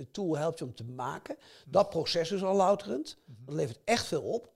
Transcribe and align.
de 0.00 0.10
tool 0.10 0.36
helpt 0.36 0.58
je 0.58 0.64
om 0.64 0.74
te 0.74 0.84
maken. 0.84 1.36
Dat 1.66 1.90
proces 1.90 2.30
is 2.30 2.42
al 2.42 2.56
louterend. 2.56 3.18
Dat 3.26 3.54
levert 3.54 3.78
echt 3.84 4.06
veel 4.06 4.22
op. 4.22 4.52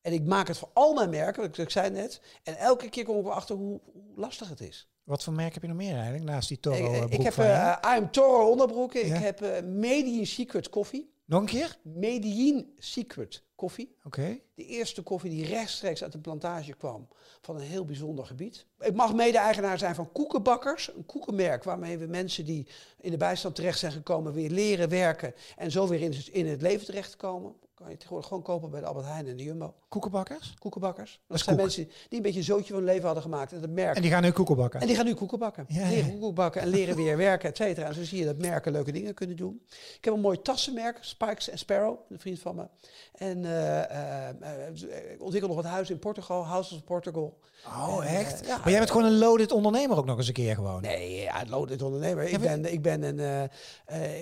En 0.00 0.12
ik 0.12 0.24
maak 0.24 0.48
het 0.48 0.58
voor 0.58 0.70
al 0.72 0.94
mijn 0.94 1.10
merken, 1.10 1.42
wat 1.42 1.50
ik, 1.50 1.64
ik 1.64 1.70
zei 1.70 1.90
net. 1.90 2.20
En 2.42 2.56
elke 2.56 2.88
keer 2.88 3.04
kom 3.04 3.18
ik 3.18 3.24
erachter 3.24 3.56
hoe, 3.56 3.80
hoe 3.92 4.02
lastig 4.16 4.48
het 4.48 4.60
is. 4.60 4.88
Wat 5.04 5.22
voor 5.22 5.32
merk 5.32 5.54
heb 5.54 5.62
je 5.62 5.68
nog 5.68 5.76
meer 5.76 5.94
eigenlijk, 5.94 6.24
naast 6.24 6.48
die 6.48 6.60
Toro 6.60 6.94
ik, 6.94 7.12
ik 7.12 7.22
heb 7.22 7.36
uh, 7.36 7.76
I 7.84 7.96
am 7.96 8.10
Toro 8.10 8.50
onderbroeken. 8.50 9.06
Ja. 9.06 9.14
Ik 9.14 9.22
heb 9.22 9.42
uh, 9.42 9.60
Medellin 9.62 10.26
Secret 10.26 10.68
koffie. 10.68 11.13
Nog 11.26 11.40
een 11.40 11.46
keer? 11.46 11.76
Medellin 11.82 12.72
Secret 12.78 13.42
koffie. 13.54 13.96
Oké. 14.04 14.38
De 14.54 14.64
eerste 14.64 15.02
koffie 15.02 15.30
die 15.30 15.46
rechtstreeks 15.46 16.02
uit 16.02 16.12
de 16.12 16.18
plantage 16.18 16.72
kwam 16.72 17.08
van 17.40 17.56
een 17.56 17.62
heel 17.62 17.84
bijzonder 17.84 18.26
gebied. 18.26 18.66
Ik 18.78 18.94
mag 18.94 19.14
mede-eigenaar 19.14 19.78
zijn 19.78 19.94
van 19.94 20.12
Koekenbakkers, 20.12 20.94
een 20.94 21.06
koekenmerk 21.06 21.64
waarmee 21.64 21.98
we 21.98 22.06
mensen 22.06 22.44
die 22.44 22.66
in 23.00 23.10
de 23.10 23.16
bijstand 23.16 23.54
terecht 23.54 23.78
zijn 23.78 23.92
gekomen 23.92 24.32
weer 24.32 24.50
leren 24.50 24.88
werken 24.88 25.34
en 25.56 25.70
zo 25.70 25.88
weer 25.88 26.00
in 26.00 26.12
het, 26.12 26.26
in 26.26 26.46
het 26.46 26.62
leven 26.62 26.86
terechtkomen. 26.86 27.54
Kan 27.84 27.92
je 27.92 27.98
tegenwoordig 27.98 28.28
gewoon 28.28 28.44
kopen 28.44 28.70
bij 28.70 28.80
de 28.80 28.86
Albert 28.86 29.06
Heijn 29.06 29.26
en 29.26 29.36
de 29.36 29.42
Jumbo. 29.42 29.74
Koekenbakkers? 29.88 30.54
Koekenbakkers. 30.58 31.20
Dat, 31.28 31.38
zijn 31.38 31.56
koek. 31.56 31.64
mensen 31.64 31.84
die 31.84 32.18
een 32.18 32.22
beetje 32.22 32.38
een 32.38 32.44
zootje 32.44 32.66
van 32.66 32.76
hun 32.76 32.84
leven 32.84 33.04
hadden 33.04 33.22
gemaakt. 33.22 33.52
En 33.52 33.60
dat 33.60 33.70
merk. 33.70 33.96
En 33.96 34.02
die 34.02 34.10
gaan 34.10 34.22
nu 34.22 34.30
koeken 34.30 34.56
bakken? 34.56 34.80
En 34.80 34.86
die 34.86 34.96
gaan 34.96 35.04
nu 35.04 35.14
koeken 35.14 35.38
bakken. 35.38 35.64
Ja, 35.68 35.88
leren 35.88 36.04
ja. 36.04 36.10
koeken 36.10 36.34
bakken 36.34 36.60
en 36.60 36.68
leren 36.68 36.96
weer 36.96 37.16
werken, 37.16 37.48
et 37.48 37.56
cetera. 37.56 37.86
En 37.86 37.94
zo 37.94 38.04
zie 38.04 38.18
je 38.18 38.24
dat 38.24 38.38
merken 38.38 38.72
leuke 38.72 38.92
dingen 38.92 39.14
kunnen 39.14 39.36
doen. 39.36 39.62
Ik 39.98 40.04
heb 40.04 40.14
een 40.14 40.20
mooi 40.20 40.42
tassenmerk, 40.42 40.98
Spikes 41.00 41.50
and 41.50 41.58
Sparrow, 41.58 41.98
een 42.08 42.20
vriend 42.20 42.38
van 42.38 42.56
me. 42.56 42.66
En 43.14 43.44
eh, 43.44 43.78
eh, 43.90 44.28
eh, 44.28 45.12
ik 45.12 45.22
ontwikkel 45.22 45.48
nog 45.48 45.62
wat 45.62 45.72
huizen 45.72 45.94
in 45.94 46.00
Portugal, 46.00 46.44
Houses 46.44 46.76
of 46.76 46.84
Portugal. 46.84 47.38
Oh, 47.66 48.06
En, 48.06 48.16
echt? 48.16 48.46
ja, 48.46 48.56
maar 48.58 48.70
jij 48.70 48.78
bent 48.78 48.90
gewoon 48.90 49.06
een 49.06 49.18
loaded 49.18 49.52
ondernemer 49.52 49.96
ook 49.96 50.06
nog 50.06 50.16
eens 50.16 50.28
een 50.28 50.32
keer 50.32 50.54
gewoon. 50.54 50.82
Nee, 50.82 51.20
ja, 51.20 51.44
loaded 51.48 51.82
ondernemer. 51.82 52.24
Ik 52.24 52.40
ben, 52.40 52.72
ik 52.72 52.82
ben 52.82 53.02
een, 53.02 53.50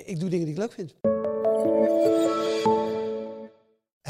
ik 0.05 0.21
doe 0.21 0.29
dingen 0.29 0.47
die 0.47 0.55
ik 0.55 0.61
leuk 0.61 0.73
vind. 0.73 0.95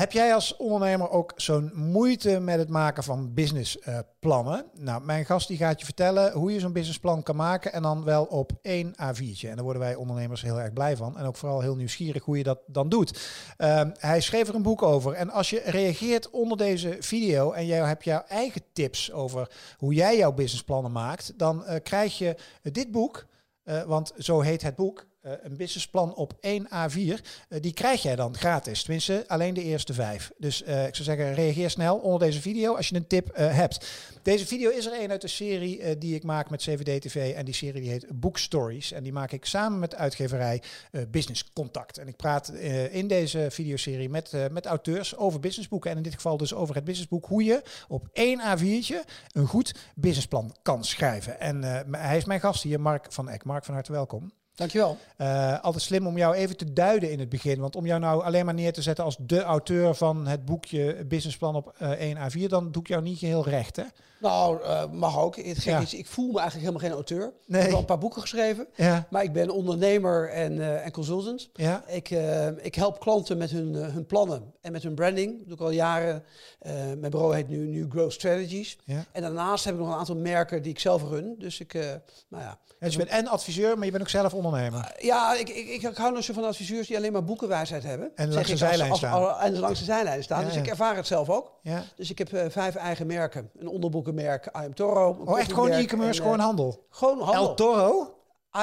Heb 0.02 0.12
jij 0.12 0.34
als 0.34 0.56
ondernemer 0.56 1.10
ook 1.10 1.32
zo'n 1.36 1.70
moeite 1.74 2.40
met 2.40 2.58
het 2.58 2.68
maken 2.68 3.02
van 3.02 3.34
businessplannen? 3.34 4.64
nou, 4.74 5.04
mijn 5.04 5.24
gast 5.24 5.48
die 5.48 5.56
gaat 5.56 5.78
je 5.78 5.84
vertellen 5.84 6.32
hoe 6.32 6.52
je 6.52 6.60
zo'n 6.60 6.72
businessplan 6.72 7.22
kan 7.22 7.36
maken 7.36 7.72
en 7.72 7.82
dan 7.82 8.04
wel 8.04 8.24
op 8.24 8.52
één 8.62 8.92
A4'tje. 8.92 9.48
En 9.48 9.54
daar 9.54 9.64
worden 9.64 9.82
wij 9.82 9.94
ondernemers 9.94 10.42
heel 10.42 10.60
erg 10.60 10.72
blij 10.72 10.96
van 10.96 11.18
en 11.18 11.26
ook 11.26 11.36
vooral 11.36 11.60
heel 11.60 11.76
nieuwsgierig 11.76 12.24
hoe 12.24 12.36
je 12.36 12.42
dat 12.42 12.58
dan 12.66 12.88
doet. 12.88 13.28
Ehm, 13.56 13.90
hij 13.98 14.20
schreef 14.20 14.48
er 14.48 14.54
een 14.54 14.62
boek 14.62 14.82
over 14.82 15.12
en 15.12 15.30
als 15.30 15.50
je 15.50 15.62
reageert 15.64 16.30
onder 16.30 16.56
deze 16.56 16.96
video 17.00 17.52
en 17.52 17.66
jij 17.66 17.86
hebt 17.86 18.04
jouw 18.04 18.22
eigen 18.28 18.62
tips 18.72 19.12
over 19.12 19.50
hoe 19.76 19.94
jij 19.94 20.16
jouw 20.16 20.32
businessplannen 20.32 20.92
maakt, 20.92 21.38
dan 21.38 21.64
eh, 21.64 21.82
krijg 21.82 22.18
je 22.18 22.36
dit 22.62 22.90
boek, 22.90 23.26
eh, 23.62 23.82
want 23.82 24.12
zo 24.18 24.40
heet 24.40 24.62
het 24.62 24.76
boek. 24.76 25.10
Eh, 25.22 25.32
een 25.42 25.56
businessplan 25.56 26.14
op 26.14 26.32
1 26.40 26.66
A4. 26.66 27.20
eh, 27.48 27.60
die 27.60 27.72
krijg 27.72 28.02
jij 28.02 28.16
dan 28.16 28.36
gratis. 28.36 28.82
Tenminste, 28.82 29.24
alleen 29.26 29.54
de 29.54 29.62
eerste 29.62 29.94
vijf. 29.94 30.32
Dus 30.38 30.62
eh, 30.62 30.86
ik 30.86 30.94
zou 30.94 31.04
zeggen, 31.04 31.34
reageer 31.34 31.70
snel 31.70 31.96
onder 31.96 32.20
deze 32.20 32.40
video 32.40 32.76
als 32.76 32.88
je 32.88 32.96
een 32.96 33.06
tip 33.06 33.36
hebt. 33.36 33.86
Deze 34.22 34.46
video 34.46 34.70
is 34.70 34.86
er 34.86 35.02
een 35.02 35.10
uit 35.10 35.20
de 35.20 35.28
serie 35.28 35.98
die 35.98 36.14
ik 36.14 36.22
maak 36.22 36.50
met 36.50 36.60
CVD 36.62 37.02
TV. 37.02 37.34
En 37.34 37.44
die 37.44 37.54
serie 37.54 37.80
die 37.80 37.90
heet 37.90 38.06
Book 38.20 38.38
Stories. 38.38 38.92
En 38.92 39.02
die 39.02 39.12
maak 39.12 39.32
ik 39.32 39.44
samen 39.44 39.78
met 39.78 39.90
de 39.90 39.96
uitgeverij 39.96 40.62
Business 41.08 41.52
Contact. 41.52 41.98
En 41.98 42.08
ik 42.08 42.16
praat 42.16 42.48
in 42.90 43.08
deze 43.08 43.46
videoserie 43.50 44.08
met, 44.08 44.32
met 44.50 44.66
auteurs 44.66 45.16
over 45.16 45.40
businessboeken. 45.40 45.90
En 45.90 45.96
in 45.96 46.02
dit 46.02 46.14
geval 46.14 46.36
dus 46.36 46.54
over 46.54 46.74
het 46.74 46.84
businessboek. 46.84 47.26
Hoe 47.26 47.44
je 47.44 47.62
op 47.88 48.08
één 48.12 48.40
A4'tje 48.40 49.10
een 49.32 49.46
goed 49.46 49.74
businessplan 49.94 50.56
kan 50.62 50.84
schrijven. 50.84 51.40
En 51.40 51.62
hij 51.90 52.16
is 52.16 52.24
mijn 52.24 52.40
gast 52.40 52.62
hier, 52.62 52.80
Mark 52.80 53.12
van 53.12 53.28
Eck. 53.28 53.44
Mark, 53.44 53.64
van 53.64 53.74
harte 53.74 53.92
welkom. 53.92 54.32
Dankjewel. 54.54 54.96
Uh, 55.18 55.60
altijd 55.60 55.82
slim 55.82 56.06
om 56.06 56.16
jou 56.18 56.34
even 56.34 56.56
te 56.56 56.72
duiden 56.72 57.10
in 57.10 57.18
het 57.18 57.28
begin. 57.28 57.60
Want 57.60 57.76
om 57.76 57.86
jou 57.86 58.00
nou 58.00 58.22
alleen 58.24 58.44
maar 58.44 58.54
neer 58.54 58.72
te 58.72 58.82
zetten 58.82 59.04
als 59.04 59.16
de 59.20 59.42
auteur 59.42 59.94
van 59.94 60.26
het 60.26 60.44
boekje 60.44 61.04
Businessplan 61.04 61.54
op 61.54 61.74
uh, 61.82 61.90
1 61.90 62.16
A4, 62.16 62.46
dan 62.48 62.72
doe 62.72 62.82
ik 62.82 62.88
jou 62.88 63.02
niet 63.02 63.18
heel 63.20 63.44
recht, 63.48 63.76
hè? 63.76 63.84
Nou, 64.20 64.60
uh, 64.62 64.82
mag 64.92 65.18
ook. 65.20 65.36
Het 65.36 65.44
gek 65.58 65.64
Ja. 65.64 65.80
is, 65.80 65.94
ik 65.94 66.06
voel 66.06 66.32
me 66.32 66.38
eigenlijk 66.40 66.60
helemaal 66.68 66.80
geen 66.88 66.92
auteur. 66.92 67.32
Nee. 67.46 67.56
Ik 67.58 67.62
heb 67.62 67.70
wel 67.70 67.78
een 67.80 67.84
paar 67.86 67.98
boeken 67.98 68.20
geschreven. 68.20 68.66
Ja, 68.74 69.06
Maar 69.10 69.22
ik 69.22 69.32
ben 69.32 69.50
ondernemer 69.50 70.30
en, 70.30 70.60
eh, 70.60 70.84
en 70.84 70.90
consultant. 70.92 71.50
ja, 71.52 71.84
Ik, 71.88 72.10
eh, 72.10 72.46
ik 72.64 72.74
help 72.74 73.00
klanten 73.00 73.38
met 73.38 73.50
hun, 73.50 73.74
eh, 73.74 73.92
hun 73.92 74.06
plannen 74.06 74.52
en 74.60 74.72
met 74.72 74.82
hun 74.82 74.94
branding. 74.94 75.38
Dat 75.38 75.46
doe 75.46 75.54
ik 75.56 75.60
al 75.62 75.70
jaren. 75.70 76.24
Eh, 76.58 76.72
mijn 76.74 77.10
bureau 77.10 77.34
heet 77.34 77.48
nu, 77.48 77.56
nu 77.66 77.86
Growth 77.90 78.12
Strategies. 78.12 78.78
ja. 78.84 79.04
En 79.12 79.22
daarnaast 79.22 79.64
heb 79.64 79.74
ik 79.74 79.80
nog 79.80 79.88
een 79.88 79.98
aantal 79.98 80.16
merken 80.16 80.62
die 80.62 80.72
ik 80.72 80.78
zelf 80.78 81.02
run. 81.08 81.34
Dus 81.38 81.60
ik, 81.60 81.74
eh, 81.74 81.82
nou 82.28 82.42
ja. 82.42 82.58
Dus 82.78 82.92
je 82.92 82.98
bent 82.98 83.10
en 83.10 83.26
adviseur, 83.26 83.76
maar 83.76 83.84
je 83.84 83.90
bent 83.90 84.02
ook 84.02 84.08
zelf 84.08 84.34
ondernemer. 84.34 84.51
Ja, 84.98 85.34
ik, 85.34 85.48
ik, 85.48 85.68
ik, 85.68 85.82
ik 85.82 85.96
hou 85.96 86.12
nog 86.12 86.24
zo 86.24 86.32
van 86.32 86.44
adviseurs 86.44 86.86
die 86.86 86.96
alleen 86.96 87.12
maar 87.12 87.24
boekenwijsheid 87.24 87.82
hebben. 87.82 88.10
En 88.14 88.32
langs 88.32 88.48
de 88.50 88.56
zijlijn 88.56 88.90
als- 88.90 88.98
staan. 88.98 89.12
als- 89.28 89.40
En 89.42 89.58
langs 89.58 89.78
de 89.78 89.84
zijlijn 89.84 90.22
staan. 90.22 90.38
Ja, 90.40 90.44
Dus 90.46 90.54
ja. 90.54 90.60
ik 90.60 90.66
ervaar 90.66 90.96
het 90.96 91.06
zelf 91.06 91.30
ook. 91.30 91.52
Ja. 91.62 91.84
Dus 91.96 92.10
ik 92.10 92.18
heb 92.18 92.32
eh, 92.32 92.44
vijf 92.50 92.74
eigen 92.74 93.06
merken. 93.06 93.50
Een 93.58 93.68
onderboekenmerk, 93.68 94.46
I 94.46 94.50
Am 94.52 94.74
Toro. 94.74 95.16
Oh, 95.24 95.38
echt 95.38 95.52
gewoon 95.52 95.70
e-commerce, 95.70 96.18
en, 96.20 96.24
gewoon 96.26 96.38
eh, 96.38 96.44
handel. 96.44 96.86
Gewoon 96.90 97.20
handel. 97.20 97.48
El 97.48 97.54
Toro? 97.54 98.14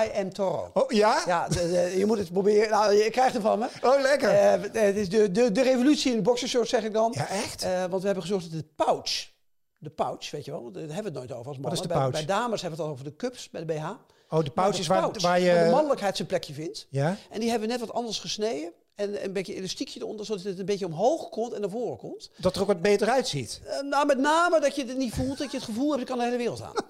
I 0.06 0.10
Am 0.20 0.34
Toro. 0.34 0.70
Oh, 0.74 0.92
ja? 0.92 1.24
Ja, 1.26 1.48
de- 1.48 1.56
de- 1.56 1.98
je 1.98 2.06
moet 2.06 2.18
het 2.18 2.32
proberen. 2.32 2.70
Nou, 2.70 2.94
je 2.94 3.10
krijgt 3.10 3.34
het 3.34 3.42
van 3.42 3.60
me. 3.60 3.68
Oh, 3.82 4.02
lekker. 4.02 4.30
Eh, 4.30 4.62
het 4.62 4.96
is 4.96 5.10
de, 5.10 5.32
de, 5.32 5.52
de 5.52 5.62
revolutie 5.62 6.12
in 6.12 6.18
de 6.18 6.24
boxershort, 6.24 6.68
zeg 6.70 6.84
ik 6.84 6.94
dan. 6.94 7.12
ja, 7.16 7.28
echt? 7.30 7.64
Eh, 7.64 7.80
want 7.86 8.00
we 8.02 8.06
hebben 8.06 8.24
gezorgd 8.24 8.52
dat 8.52 8.60
de 8.62 8.68
pouch, 8.76 9.30
de 9.78 9.90
pouch, 9.90 10.32
weet 10.32 10.46
je 10.46 10.52
wel, 10.52 10.72
daar 10.72 10.82
hebben 10.82 10.98
we 10.98 11.04
het 11.04 11.14
nooit 11.14 11.32
over 11.32 11.48
als 11.48 11.58
mannen. 11.58 11.74
is 11.74 11.82
de 11.82 11.88
bij, 11.88 11.98
pouch? 11.98 12.12
bij 12.12 12.26
dames 12.26 12.62
hebben 12.62 12.80
we 12.80 12.86
het 12.86 12.94
al 12.94 12.98
over 13.00 13.12
de 13.12 13.16
cups, 13.16 13.50
bij 13.50 13.66
de 13.66 13.74
BH. 13.74 13.90
Oh, 14.30 14.44
de 14.44 14.50
pouch 14.52 14.80
is 14.80 14.88
waar, 14.88 15.00
pouch, 15.00 15.22
waar 15.22 15.32
waar 15.32 15.40
de 15.40 15.66
je... 15.66 15.72
mannelijkheid 15.72 16.16
zijn 16.16 16.28
plekje 16.28 16.54
vindt. 16.54 16.88
Ja? 16.90 17.16
En 17.30 17.40
die 17.40 17.50
hebben 17.50 17.68
we 17.68 17.74
net 17.74 17.86
wat 17.86 17.94
anders 17.96 18.20
gesneden. 18.20 18.72
En 18.96 19.24
een 19.24 19.34
beetje 19.34 19.56
elastiekje 19.56 20.00
eronder, 20.00 20.26
zodat 20.26 20.44
het 20.44 20.60
een 20.60 20.66
beetje 20.66 20.86
omhoog 20.86 21.30
komt 21.30 21.54
en 21.54 21.62
naar 21.62 21.70
voren 21.70 21.98
komt. 21.98 22.30
Dat 22.38 22.56
er 22.56 22.62
ook 22.62 22.68
wat 22.68 22.82
beter 22.82 23.10
uitziet. 23.10 23.62
Eh, 23.66 23.82
nou, 23.82 24.06
met 24.06 24.18
name 24.18 24.60
dat 24.60 24.76
je 24.76 24.86
het 24.86 24.98
niet 24.98 25.14
voelt, 25.14 25.38
dat 25.38 25.52
je 25.52 25.58
het 25.58 25.66
gevoel 25.66 25.90
hebt, 25.90 26.02
ik 26.02 26.08
kan 26.08 26.18
de 26.18 26.24
hele 26.24 26.38
wereld 26.38 26.62
aan. 26.62 26.74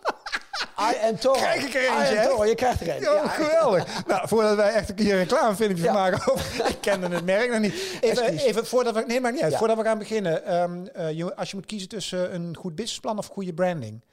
I 0.91 0.95
am 1.07 1.19
Toro. 1.19 1.33
Krijg 1.35 1.65
ik 1.67 1.73
er 1.73 1.81
eentje, 1.99 2.45
je 2.47 2.55
krijgt 2.55 2.81
er 2.81 2.95
een. 2.95 3.01
Ja, 3.01 3.27
geweldig. 3.27 4.05
nou, 4.07 4.27
voordat 4.27 4.55
wij 4.55 4.73
echt 4.73 4.89
een 4.89 4.95
keer 4.95 5.11
een 5.11 5.17
reclamefilmpje 5.19 5.83
Ja. 5.83 5.93
maken 5.93 6.31
over... 6.33 6.65
Ik 6.69 6.77
kende 6.81 7.07
het 7.07 7.25
merk 7.25 7.49
nog 7.51 7.59
niet. 7.59 7.73
Even, 8.01 8.37
even 8.37 8.65
voordat 8.65 8.93
we... 8.95 9.03
Nee, 9.07 9.21
maar 9.21 9.31
niet 9.31 9.41
uit. 9.41 9.51
Ja. 9.51 9.57
Voordat 9.57 9.77
we 9.77 9.83
gaan 9.83 9.97
beginnen. 9.97 10.45
ehm, 10.45 10.85
eh, 10.93 11.11
je- 11.11 11.35
als 11.35 11.49
je 11.49 11.55
moet 11.55 11.65
kiezen 11.65 11.89
tussen 11.89 12.33
een 12.35 12.55
goed 12.55 12.75
businessplan 12.75 13.17
of 13.17 13.27
goede 13.27 13.53
branding. 13.53 14.03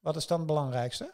Wat 0.00 0.16
is 0.16 0.26
dan 0.26 0.38
het 0.38 0.46
belangrijkste? 0.46 1.12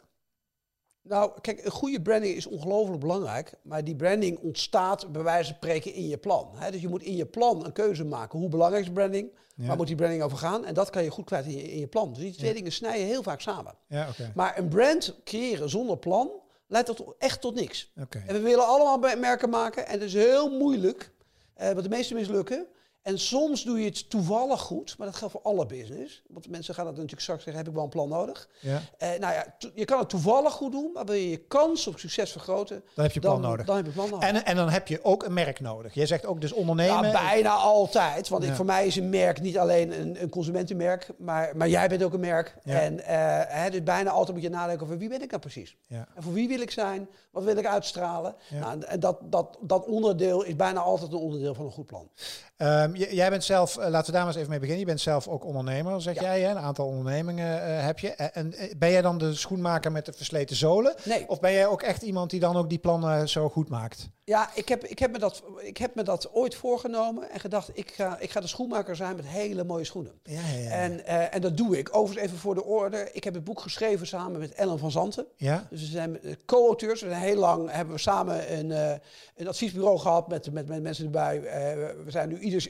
Nou, 1.09 1.31
kijk, 1.41 1.65
een 1.65 1.71
goede 1.71 2.01
branding 2.01 2.35
is 2.35 2.45
ongelooflijk 2.45 2.99
belangrijk. 2.99 3.53
Maar 3.61 3.83
die 3.83 3.95
branding 3.95 4.39
ontstaat 4.39 5.11
bij 5.11 5.23
wijze 5.23 5.45
van 5.45 5.55
spreken 5.55 5.93
in 5.93 6.07
je 6.07 6.17
plan. 6.17 6.49
Hè? 6.55 6.71
Dus 6.71 6.81
je 6.81 6.87
moet 6.87 7.03
in 7.03 7.15
je 7.15 7.25
plan 7.25 7.65
een 7.65 7.71
keuze 7.71 8.05
maken. 8.05 8.39
Hoe 8.39 8.49
belangrijk 8.49 8.85
is 8.85 8.91
branding? 8.91 9.31
Ja. 9.55 9.65
Waar 9.67 9.75
moet 9.77 9.87
die 9.87 9.95
branding 9.95 10.23
over 10.23 10.37
gaan? 10.37 10.65
En 10.65 10.73
dat 10.73 10.89
kan 10.89 11.03
je 11.03 11.11
goed 11.11 11.25
kwijt 11.25 11.45
in 11.45 11.51
je, 11.51 11.71
in 11.71 11.79
je 11.79 11.87
plan. 11.87 12.13
Dus 12.13 12.23
die 12.23 12.33
twee 12.35 12.53
dingen 12.53 12.71
snijden 12.71 13.05
heel 13.05 13.23
vaak 13.23 13.41
samen. 13.41 13.75
Ja. 13.87 14.07
Maar 14.35 14.57
een 14.57 14.67
brand 14.67 15.15
creëren 15.23 15.69
zonder 15.69 15.97
plan 15.97 16.31
leidt 16.67 16.87
tot, 16.87 17.15
echt 17.17 17.41
tot 17.41 17.55
niks. 17.55 17.91
En 18.27 18.33
we 18.33 18.39
willen 18.39 18.65
allemaal 18.65 19.15
merken 19.17 19.49
maken. 19.49 19.85
En 19.87 19.91
het 19.91 20.01
is 20.01 20.13
heel 20.13 20.57
moeilijk. 20.57 21.11
eh 21.53 21.71
want 21.71 21.83
de 21.83 21.89
meeste 21.89 22.13
mislukken. 22.13 22.67
En 23.01 23.19
soms 23.19 23.63
doe 23.63 23.79
je 23.79 23.85
het 23.85 24.09
toevallig 24.09 24.61
goed. 24.61 24.95
Maar 24.97 25.07
dat 25.07 25.15
geldt 25.15 25.33
voor 25.33 25.43
alle 25.43 25.65
business. 25.65 26.21
Want 26.27 26.49
mensen 26.49 26.73
gaan 26.73 26.83
dat 26.83 26.93
natuurlijk 26.93 27.21
straks 27.21 27.43
zeggen, 27.43 27.61
heb 27.61 27.71
ik 27.71 27.75
wel 27.75 27.83
een 27.83 27.89
plan 27.89 28.09
nodig. 28.09 28.49
Ja. 28.59 28.81
Eh, 28.97 29.09
nou 29.09 29.33
ja, 29.33 29.55
je 29.73 29.85
kan 29.85 29.99
het 29.99 30.09
toevallig 30.09 30.53
goed 30.53 30.71
doen, 30.71 30.91
maar 30.93 31.05
wil 31.05 31.15
je 31.15 31.29
je 31.29 31.37
kans 31.37 31.87
op 31.87 31.99
succes 31.99 32.31
vergroten, 32.31 32.83
Dan 32.95 33.03
heb 33.03 33.13
je 33.13 33.19
plan 33.19 33.41
nodig. 33.41 33.65
Dan 33.65 33.75
heb 33.75 33.85
je 33.85 33.91
plan 33.91 34.09
nodig. 34.09 34.29
En, 34.29 34.45
en 34.45 34.55
dan 34.55 34.69
heb 34.69 34.87
je 34.87 35.03
ook 35.03 35.23
een 35.23 35.33
merk 35.33 35.59
nodig. 35.59 35.93
Jij 35.93 36.05
zegt 36.05 36.25
ook 36.25 36.41
dus 36.41 36.51
ondernemen. 36.51 37.05
ja, 37.05 37.11
bijna 37.11 37.51
altijd. 37.51 38.29
Want 38.29 38.43
ik, 38.43 38.53
voor 38.53 38.65
mij 38.65 38.87
is 38.87 38.95
een 38.95 39.09
merk 39.09 39.41
niet 39.41 39.57
alleen 39.57 39.99
een, 39.99 40.21
een 40.21 40.29
consumentenmerk, 40.29 41.07
maar, 41.17 41.57
maar 41.57 41.69
jij 41.69 41.87
bent 41.87 42.03
ook 42.03 42.13
een 42.13 42.19
merk. 42.19 42.55
Ja. 42.63 42.79
En 42.79 43.05
eh, 43.05 43.71
dus 43.71 43.83
bijna 43.83 44.09
altijd 44.09 44.33
moet 44.33 44.45
je 44.45 44.49
nadenken 44.49 44.85
over 44.85 44.97
wie 44.97 45.09
ben 45.09 45.21
ik 45.21 45.29
nou 45.29 45.41
precies? 45.41 45.77
Ja. 45.87 46.07
En 46.15 46.23
voor 46.23 46.33
wie 46.33 46.47
wil 46.47 46.61
ik 46.61 46.71
zijn? 46.71 47.09
Wat 47.31 47.43
wil 47.43 47.57
ik 47.57 47.65
uitstralen? 47.65 48.35
Nou, 48.49 48.81
en 48.81 48.99
dat, 48.99 49.19
dat, 49.23 49.57
dat 49.61 49.85
onderdeel 49.85 50.43
is 50.43 50.55
bijna 50.55 50.79
altijd 50.79 51.11
een 51.11 51.17
onderdeel 51.17 51.53
van 51.53 51.65
een 51.65 51.71
goed 51.71 51.85
plan. 51.85 52.09
Ehm, 52.57 52.88
j- 52.93 53.13
jij 53.15 53.29
bent 53.29 53.43
zelf, 53.43 53.77
eh, 53.77 53.89
laten 53.89 54.05
we 54.05 54.11
daar 54.11 54.19
maar 54.25 54.27
eens 54.27 54.35
even 54.37 54.49
mee 54.49 54.59
beginnen. 54.59 54.79
Je 54.85 54.89
bent 54.91 55.01
zelf 55.01 55.27
ook 55.27 55.45
ondernemer, 55.45 56.01
zeg 56.01 56.15
Ja. 56.15 56.21
jij. 56.21 56.41
Hè? 56.41 56.49
Een 56.49 56.57
aantal 56.57 56.87
ondernemingen 56.87 57.63
eh, 57.63 57.85
heb 57.85 57.99
je. 57.99 58.09
En, 58.09 58.33
en, 58.33 58.53
eh, 58.53 58.71
ben 58.77 58.91
jij 58.91 59.01
dan 59.01 59.17
de 59.17 59.33
schoenmaker 59.33 59.91
met 59.91 60.05
de 60.05 60.13
versleten 60.13 60.55
zolen? 60.55 60.95
Nee. 61.03 61.29
Of 61.29 61.39
ben 61.39 61.51
jij 61.51 61.67
ook 61.67 61.81
echt 61.81 62.01
iemand 62.01 62.29
die 62.29 62.39
dan 62.39 62.55
ook 62.57 62.69
die 62.69 62.79
plannen 62.79 63.29
zo 63.29 63.49
goed 63.49 63.69
maakt? 63.69 64.09
Ja, 64.23 64.49
ik 64.53 64.69
heb, 64.69 64.85
ik, 64.85 64.99
heb 64.99 65.11
me 65.11 65.19
dat, 65.19 65.43
ik 65.61 65.77
heb 65.77 65.95
me 65.95 66.03
dat 66.03 66.31
ooit 66.33 66.55
voorgenomen 66.55 67.29
en 67.31 67.39
gedacht, 67.39 67.69
ik 67.73 67.91
ga, 67.91 68.17
ik 68.19 68.31
ga 68.31 68.39
de 68.39 68.47
schoenmaker 68.47 68.95
zijn 68.95 69.15
met 69.15 69.27
hele 69.27 69.63
mooie 69.63 69.83
schoenen. 69.83 70.11
Ja, 70.23 70.41
ja. 70.57 70.69
En, 70.69 71.05
eh, 71.05 71.35
en 71.35 71.41
dat 71.41 71.57
doe 71.57 71.77
ik. 71.77 71.89
Overigens 71.95 72.25
even 72.27 72.37
voor 72.41 72.55
de 72.55 72.63
orde. 72.63 73.09
Ik 73.11 73.23
heb 73.23 73.33
het 73.33 73.43
boek 73.43 73.59
geschreven 73.59 74.07
samen 74.07 74.39
met 74.39 74.53
Ellen 74.53 74.79
van 74.79 74.91
Zanten. 74.91 75.25
ja? 75.35 75.67
Dus 75.69 75.79
we 75.81 75.87
zijn 75.87 76.21
eh, 76.21 76.33
co-auteurs. 76.45 77.01
We 77.01 77.09
zijn 77.09 77.21
heel 77.21 77.35
lang 77.35 77.71
hebben 77.71 77.93
we 77.93 77.99
samen 77.99 78.57
een, 78.59 78.71
eh, 78.71 78.93
een 79.35 79.47
adviesbureau 79.47 79.97
gehad 79.99 80.27
met, 80.27 80.51
met, 80.51 80.67
met 80.67 80.81
mensen 80.81 81.05
erbij. 81.05 81.41
Eh, 81.43 81.73
we 82.05 82.11
zijn 82.11 82.29
nu 82.29 82.39
ieders 82.39 82.67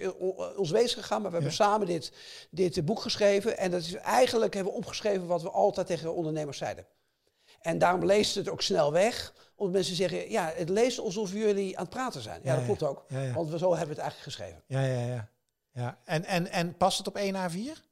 ons 0.57 0.71
wees 0.71 0.93
gegaan, 0.93 1.21
maar 1.21 1.29
we 1.29 1.35
hebben 1.35 1.55
samen 1.55 1.87
dit, 1.87 2.13
dit 2.49 2.77
eh, 2.77 2.83
boek 2.83 2.99
geschreven. 3.01 3.57
En 3.57 3.71
dat 3.71 3.81
is 3.81 3.93
eigenlijk 3.93 4.53
hebben 4.53 4.73
we 4.73 4.79
opgeschreven 4.79 5.27
wat 5.27 5.41
we 5.41 5.49
altijd 5.49 5.87
tegen 5.87 6.13
ondernemers 6.13 6.57
zeiden. 6.57 6.85
En 7.61 7.77
daarom 7.77 8.05
leest 8.05 8.35
het 8.35 8.49
ook 8.49 8.61
snel 8.61 8.91
weg, 8.91 9.33
Omdat 9.55 9.73
mensen 9.73 9.95
zeggen, 9.95 10.31
ja, 10.31 10.51
het 10.55 10.69
leest 10.69 10.99
alsof 10.99 11.31
jullie 11.31 11.77
aan 11.77 11.83
het 11.83 11.93
praten 11.93 12.21
zijn. 12.21 12.41
Ja, 12.43 12.49
Ja, 12.51 12.55
dat 12.55 12.65
klopt 12.65 12.83
ook. 12.83 13.05
Ja. 13.07 13.33
Want 13.33 13.49
we, 13.49 13.57
zo 13.57 13.69
hebben 13.69 13.95
we 13.95 14.01
het 14.01 14.11
eigenlijk 14.11 14.23
geschreven. 14.23 14.63
Ja, 14.65 14.81
ja, 14.81 15.05
ja. 15.05 15.29
ja. 15.71 15.97
En, 16.05 16.25
en, 16.25 16.51
en 16.51 16.77
past 16.77 16.97
het 16.97 17.07
op 17.07 17.15
1 17.15 17.35
A4? 17.35 17.87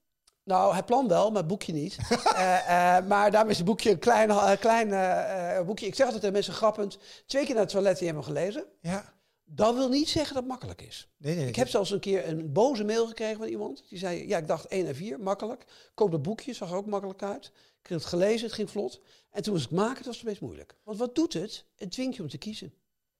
Nou, 0.48 0.76
het 0.76 0.86
plan 0.86 1.08
wel, 1.08 1.30
maar 1.30 1.38
het 1.38 1.48
boekje 1.48 1.74
niet. 1.74 1.98
Eh, 2.38 2.98
eh, 2.98 3.06
maar 3.06 3.32
daarom 3.32 3.50
is 3.50 3.58
het 3.58 3.66
boekje 3.66 3.92
een 3.92 4.00
klein, 4.00 4.58
klein 4.60 4.94
eh, 4.94 5.66
boekje. 5.66 5.86
Ik 5.86 5.96
zeg 5.96 6.06
altijd 6.06 6.22
tegen 6.22 6.36
mensen 6.36 6.54
grappend, 6.54 6.98
twee 7.26 7.46
keer 7.46 7.54
naar 7.54 7.64
het 7.64 7.72
toilet 7.72 8.00
en 8.00 8.06
je 8.06 8.12
hebt 8.12 8.26
hem 8.26 8.36
gelezen. 8.36 8.66
Ja. 8.82 9.14
Dat 9.50 9.76
wil 9.76 9.90
niet 9.90 10.10
zeggen 10.10 10.34
dat 10.34 10.44
het 10.44 10.52
makkelijk 10.52 10.82
is. 10.82 11.08
Nee, 11.18 11.36
nee, 11.36 11.48
Ik 11.48 11.56
heb 11.56 11.68
zelfs 11.68 11.92
een 11.92 12.00
keer 12.00 12.28
een 12.28 12.52
boze 12.52 12.84
mail 12.84 13.08
gekregen 13.08 13.38
van 13.38 13.48
iemand. 13.48 13.84
Die 13.90 13.98
zei, 14.00 14.28
ja, 14.28 14.38
ik 14.38 14.48
dacht 14.48 14.66
1 14.66 14.88
en 14.88 14.96
4, 14.96 15.20
makkelijk. 15.20 15.64
Koop 15.94 16.12
dat 16.12 16.22
boekje, 16.22 16.54
zag 16.54 16.70
er 16.70 16.76
ook 16.76 16.86
makkelijk 16.86 17.24
uit. 17.24 17.46
Ik 17.84 17.90
heb 17.90 17.98
het 17.98 18.08
gelezen, 18.08 18.46
het 18.46 18.56
ging 18.56 18.70
vlot. 18.70 19.02
En 19.32 19.44
toen 19.44 19.54
was 19.54 19.62
het 19.62 19.72
maken, 19.72 19.98
het 19.98 20.06
was 20.06 20.22
best 20.22 20.42
moeilijk. 20.42 20.76
Want 20.84 20.98
wat 20.98 21.16
doet 21.16 21.34
het? 21.34 21.66
Het 21.76 21.92
dwingt 21.92 22.16
je 22.16 22.22
om 22.22 22.30
te 22.30 22.38
kiezen. 22.38 22.74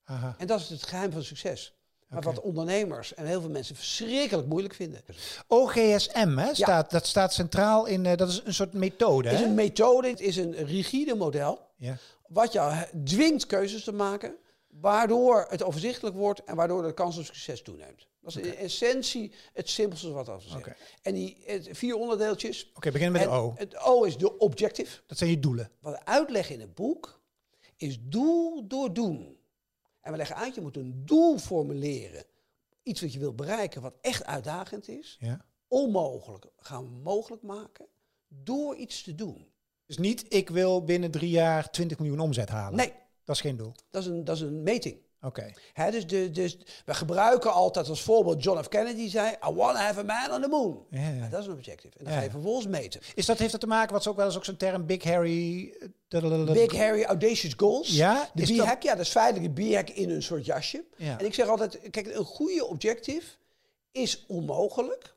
Aha. 0.04 0.36
En 0.38 0.48
dat 0.48 0.60
is 0.60 0.70
het 0.70 0.84
geheim 0.84 1.12
van 1.12 1.24
succes. 1.24 1.76
Maar 2.08 2.22
wat 2.22 2.42
ondernemers 2.42 3.14
en 3.14 3.26
heel 3.26 3.42
veel 3.42 3.50
mensen 3.50 3.76
verschrikkelijk 3.76 4.48
moeilijk 4.48 4.74
vinden. 4.74 5.02
OGSM, 5.48 6.38
hè, 6.38 6.54
staat, 6.56 6.92
dat 6.92 7.06
staat 7.08 7.34
centraal 7.34 7.86
in, 7.86 8.06
eh, 8.06 8.18
dat 8.18 8.30
is 8.30 8.42
een 8.44 8.54
soort 8.54 8.74
methode. 8.74 9.28
Het 9.28 9.38
is 9.38 9.44
Hè? 9.44 9.50
een 9.50 9.56
methode, 9.56 10.08
het 10.10 10.20
is 10.20 10.38
een 10.38 10.54
rigide 10.66 11.16
model. 11.16 11.60
Ja. 11.76 11.98
Wat 12.28 12.54
jou 12.54 12.76
dwingt 13.04 13.46
keuzes 13.46 13.84
te 13.84 13.92
maken. 13.94 14.36
Waardoor 14.82 15.46
het 15.50 15.64
overzichtelijk 15.64 16.16
wordt 16.16 16.44
en 16.44 16.56
waardoor 16.56 16.84
de 16.84 16.94
kans 16.94 17.18
op 17.18 17.26
succes 17.26 17.62
toeneemt. 17.62 18.08
Dat 18.22 18.36
is 18.36 18.52
in 18.52 18.56
essentie 18.56 19.32
het 19.54 19.70
simpelste 19.70 20.12
wat 20.12 20.26
te 20.26 20.36
zeggen. 20.40 20.60
Oké. 20.60 20.76
En 21.02 21.14
die 21.14 21.38
het, 21.46 21.68
vier 21.72 21.96
onderdeeltjes. 21.96 22.72
Oké, 22.74 22.92
beginnen 22.92 23.20
met 23.20 23.30
de 23.30 23.36
O. 23.36 23.54
Het 23.56 23.78
O 23.78 24.04
is 24.04 24.18
de 24.18 24.38
objective. 24.38 25.02
Dat 25.06 25.18
zijn 25.18 25.30
je 25.30 25.40
doelen. 25.40 25.72
Wat 25.80 25.94
we 25.94 26.06
uitleggen 26.06 26.56
in 26.56 26.62
het 26.62 26.76
boek 26.76 27.22
is 27.76 27.98
doel 28.02 28.68
door 28.68 28.94
doen. 28.94 29.38
En 30.02 30.12
we 30.12 30.18
leggen 30.18 30.36
uit, 30.36 30.56
je 30.56 30.62
moet 30.62 30.78
een 30.78 31.02
doel 31.06 31.38
formuleren. 31.38 32.26
Iets 32.84 33.02
wat 33.02 33.14
je 33.14 33.20
wilt 33.20 33.36
bereiken, 33.36 33.82
wat 33.82 33.96
echt 34.02 34.26
uitdagend 34.26 34.88
is. 34.88 35.18
Ja. 35.20 35.46
Onmogelijk 35.68 36.46
gaan 36.58 36.84
we 36.84 36.90
mogelijk 36.90 37.42
maken 37.42 37.88
door 38.28 38.76
iets 38.76 39.04
te 39.04 39.16
doen. 39.16 39.52
Dus 39.86 39.98
niet, 39.98 40.34
ik 40.34 40.50
wil 40.50 40.84
binnen 40.84 41.12
drie 41.12 41.30
jaar 41.30 41.72
20 41.72 42.00
miljoen 42.00 42.20
omzet 42.20 42.50
halen. 42.50 42.78
Nee, 42.78 42.94
Dat 43.28 43.36
is 43.36 43.42
geen 43.42 43.58
doel. 43.58 43.74
dat 43.90 44.02
is 44.02 44.08
een, 44.08 44.24
dat 44.24 44.36
is 44.36 44.42
een 44.42 44.64
meting. 44.64 44.98
Oké. 45.22 45.52
Hè, 45.74 45.92
dus, 45.92 46.08
de, 46.08 46.32
dus 46.32 46.58
we 46.86 46.94
gebruiken 46.94 47.54
altijd 47.54 47.90
als 47.90 48.02
voorbeeld 48.02 48.44
John 48.44 48.62
F. 48.62 48.68
Kennedy 48.68 49.10
zei: 49.10 49.30
I 49.32 49.54
want 49.54 49.76
to 49.78 49.82
have 49.84 50.00
a 50.00 50.04
man 50.04 50.32
on 50.36 50.42
the 50.42 50.48
moon. 50.48 50.86
Ja, 50.90 51.28
dat 51.30 51.40
is 51.42 51.46
een 51.48 51.54
objective. 51.54 51.98
En 51.98 52.04
dan 52.04 52.14
Ja, 52.14 52.20
ga 52.20 52.26
je 52.26 52.32
vervolgens 52.32 52.68
meten. 52.68 53.02
Is 53.16 53.26
dat, 53.26 53.38
heeft 53.38 53.52
dat 53.52 53.62
te 53.62 53.68
maken, 53.68 53.92
wat 53.92 54.02
is 54.02 54.08
ook 54.08 54.16
wel 54.16 54.26
eens 54.26 54.36
ook 54.38 54.46
zo'n 54.46 54.58
term, 54.58 54.86
Big 54.86 55.04
Harry... 55.04 55.70
eh, 55.80 55.88
Big, 56.54 56.76
hairy, 56.76 57.04
audacious 57.04 57.54
goals. 57.58 57.88
Ja, 57.96 58.30
De 58.34 58.56
B-hack, 58.56 58.84
ja, 58.84 58.96
dat 58.96 59.06
is 59.06 59.12
feitelijk 59.12 59.58
een 59.60 59.70
B-hack 59.72 59.90
in 59.90 60.10
een 60.10 60.24
soort 60.24 60.46
jasje. 60.46 60.84
Ja. 60.98 61.20
En 61.20 61.26
ik 61.26 61.34
zeg 61.34 61.48
altijd, 61.48 61.80
kijk, 61.90 62.08
een 62.08 62.26
goede 62.26 62.66
objective 62.66 63.28
is 63.92 64.26
onmogelijk, 64.28 65.16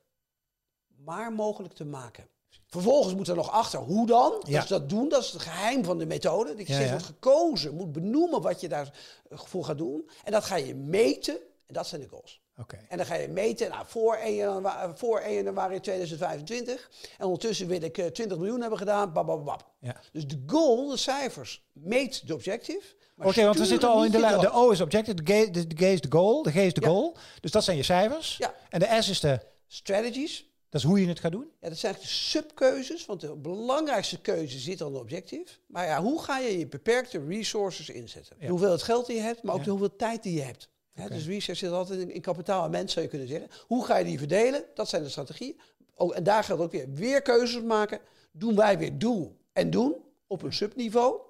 maar 1.04 1.32
mogelijk 1.32 1.74
te 1.74 1.84
maken. 1.84 2.28
Vervolgens 2.70 3.14
moet 3.14 3.28
er 3.28 3.36
nog 3.36 3.50
achter, 3.50 3.78
hoe 3.78 4.06
dan? 4.06 4.42
Ja. 4.46 4.60
Dus 4.60 4.68
dat 4.68 4.88
doen, 4.88 5.08
dat 5.08 5.22
is 5.22 5.30
het 5.32 5.42
geheim 5.42 5.84
van 5.84 5.98
de 5.98 6.06
methode. 6.06 6.54
Dat 6.54 6.66
je 6.66 6.72
Ja, 6.72 6.74
steeds 6.74 6.90
wordt 6.90 7.06
gekozen, 7.06 7.74
moet 7.74 7.92
benoemen 7.92 8.42
wat 8.42 8.60
je 8.60 8.68
daarvoor 8.68 9.64
gaat 9.64 9.78
doen. 9.78 10.10
En 10.24 10.32
dat 10.32 10.44
ga 10.44 10.56
je 10.56 10.74
meten, 10.74 11.34
en 11.66 11.74
dat 11.74 11.86
zijn 11.86 12.00
de 12.00 12.08
goals. 12.08 12.40
Oké. 12.58 12.78
En 12.88 12.96
dan 12.96 13.06
ga 13.06 13.14
je 13.14 13.28
meten, 13.28 13.68
nou, 13.70 13.84
voor 13.86 14.14
1 14.14 14.34
januari, 14.34 14.92
voor 14.96 15.18
1 15.18 15.34
januari 15.34 15.80
2025. 15.80 16.90
En 17.18 17.24
ondertussen 17.24 17.66
wil 17.66 17.82
ik 17.82 17.98
eh, 17.98 18.06
20 18.06 18.38
miljoen 18.38 18.60
hebben 18.60 18.78
gedaan, 18.78 19.12
bababab. 19.12 19.70
Ja. 19.80 19.96
Dus 20.12 20.26
de 20.26 20.42
goal, 20.46 20.88
de 20.88 20.96
cijfers, 20.96 21.62
meet 21.72 22.26
de 22.26 22.34
objective. 22.34 22.82
Oké, 23.22 23.44
want 23.44 23.58
we 23.58 23.64
zitten 23.66 23.88
al 23.88 24.04
in 24.04 24.10
de 24.10 24.18
lijn. 24.18 24.40
De. 24.40 24.50
O 24.52 24.70
is 24.70 24.80
objective, 24.80 25.22
de 25.22 25.32
G, 25.32 25.50
de, 25.50 25.66
de 25.66 25.76
G 25.76 25.80
is 25.80 26.00
de 26.00 26.10
goal, 26.10 26.42
de 26.42 26.50
G 26.50 26.54
is 26.54 26.74
de 26.74 26.80
Ja. 26.80 26.88
goal. 26.88 27.16
Dus 27.40 27.50
dat 27.50 27.64
zijn 27.64 27.76
je 27.76 27.82
cijfers. 27.82 28.36
Ja. 28.36 28.54
En 28.68 28.80
de 28.80 28.96
S 29.00 29.08
is 29.08 29.20
de, 29.20 29.40
Strategies, 29.66 30.49
dat 30.70 30.80
is 30.80 30.86
hoe 30.86 31.00
je 31.00 31.08
het 31.08 31.20
gaat 31.20 31.32
doen. 31.32 31.50
Ja, 31.60 31.68
dat 31.68 31.78
zijn 31.78 31.92
eigenlijk 31.94 32.02
de 32.02 32.28
subkeuzes, 32.28 33.06
want 33.06 33.20
de 33.20 33.36
belangrijkste 33.36 34.20
keuze 34.20 34.58
zit 34.58 34.82
aan 34.82 34.92
de 34.92 34.98
objectief. 34.98 35.60
Maar 35.66 35.86
ja, 35.86 36.02
hoe 36.02 36.22
ga 36.22 36.38
je 36.38 36.58
je 36.58 36.66
beperkte 36.66 37.24
resources 37.26 37.88
inzetten? 37.90 38.36
Ja. 38.40 38.48
Hoeveel 38.48 38.70
het 38.70 38.82
geld 38.82 39.06
die 39.06 39.16
je 39.16 39.22
hebt, 39.22 39.42
maar 39.42 39.52
ook 39.52 39.58
Ja. 39.58 39.64
de 39.64 39.70
hoeveel 39.70 39.96
tijd 39.96 40.22
die 40.22 40.34
je 40.34 40.42
hebt. 40.42 40.68
Dus 41.08 41.26
research 41.26 41.58
zit 41.58 41.70
altijd 41.70 42.00
in, 42.00 42.10
in 42.10 42.20
kapitaal 42.20 42.64
en 42.64 42.70
mens, 42.70 42.92
zou 42.92 43.04
je 43.04 43.10
kunnen 43.10 43.28
zeggen. 43.28 43.48
Hoe 43.66 43.84
ga 43.84 43.96
je 43.96 44.04
die 44.04 44.18
verdelen? 44.18 44.64
Dat 44.74 44.88
zijn 44.88 45.02
de 45.02 45.08
strategieën. 45.08 45.60
Oh, 45.94 46.16
en 46.16 46.22
daar 46.22 46.44
geldt 46.44 46.62
ook 46.62 46.72
weer, 46.72 46.90
weer 46.90 47.22
keuzes 47.22 47.62
maken. 47.62 48.00
Doen 48.32 48.56
wij 48.56 48.78
weer 48.78 48.98
doel 48.98 49.36
en 49.52 49.70
doen 49.70 49.94
op 50.26 50.42
een 50.42 50.52
subniveau. 50.52 51.20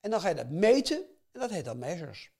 En 0.00 0.10
dan 0.10 0.20
ga 0.20 0.28
je 0.28 0.34
dat 0.34 0.50
meten 0.50 0.96
en 1.32 1.40
dat 1.40 1.50
heet 1.50 1.64
dan 1.64 1.78
measures. 1.78 2.30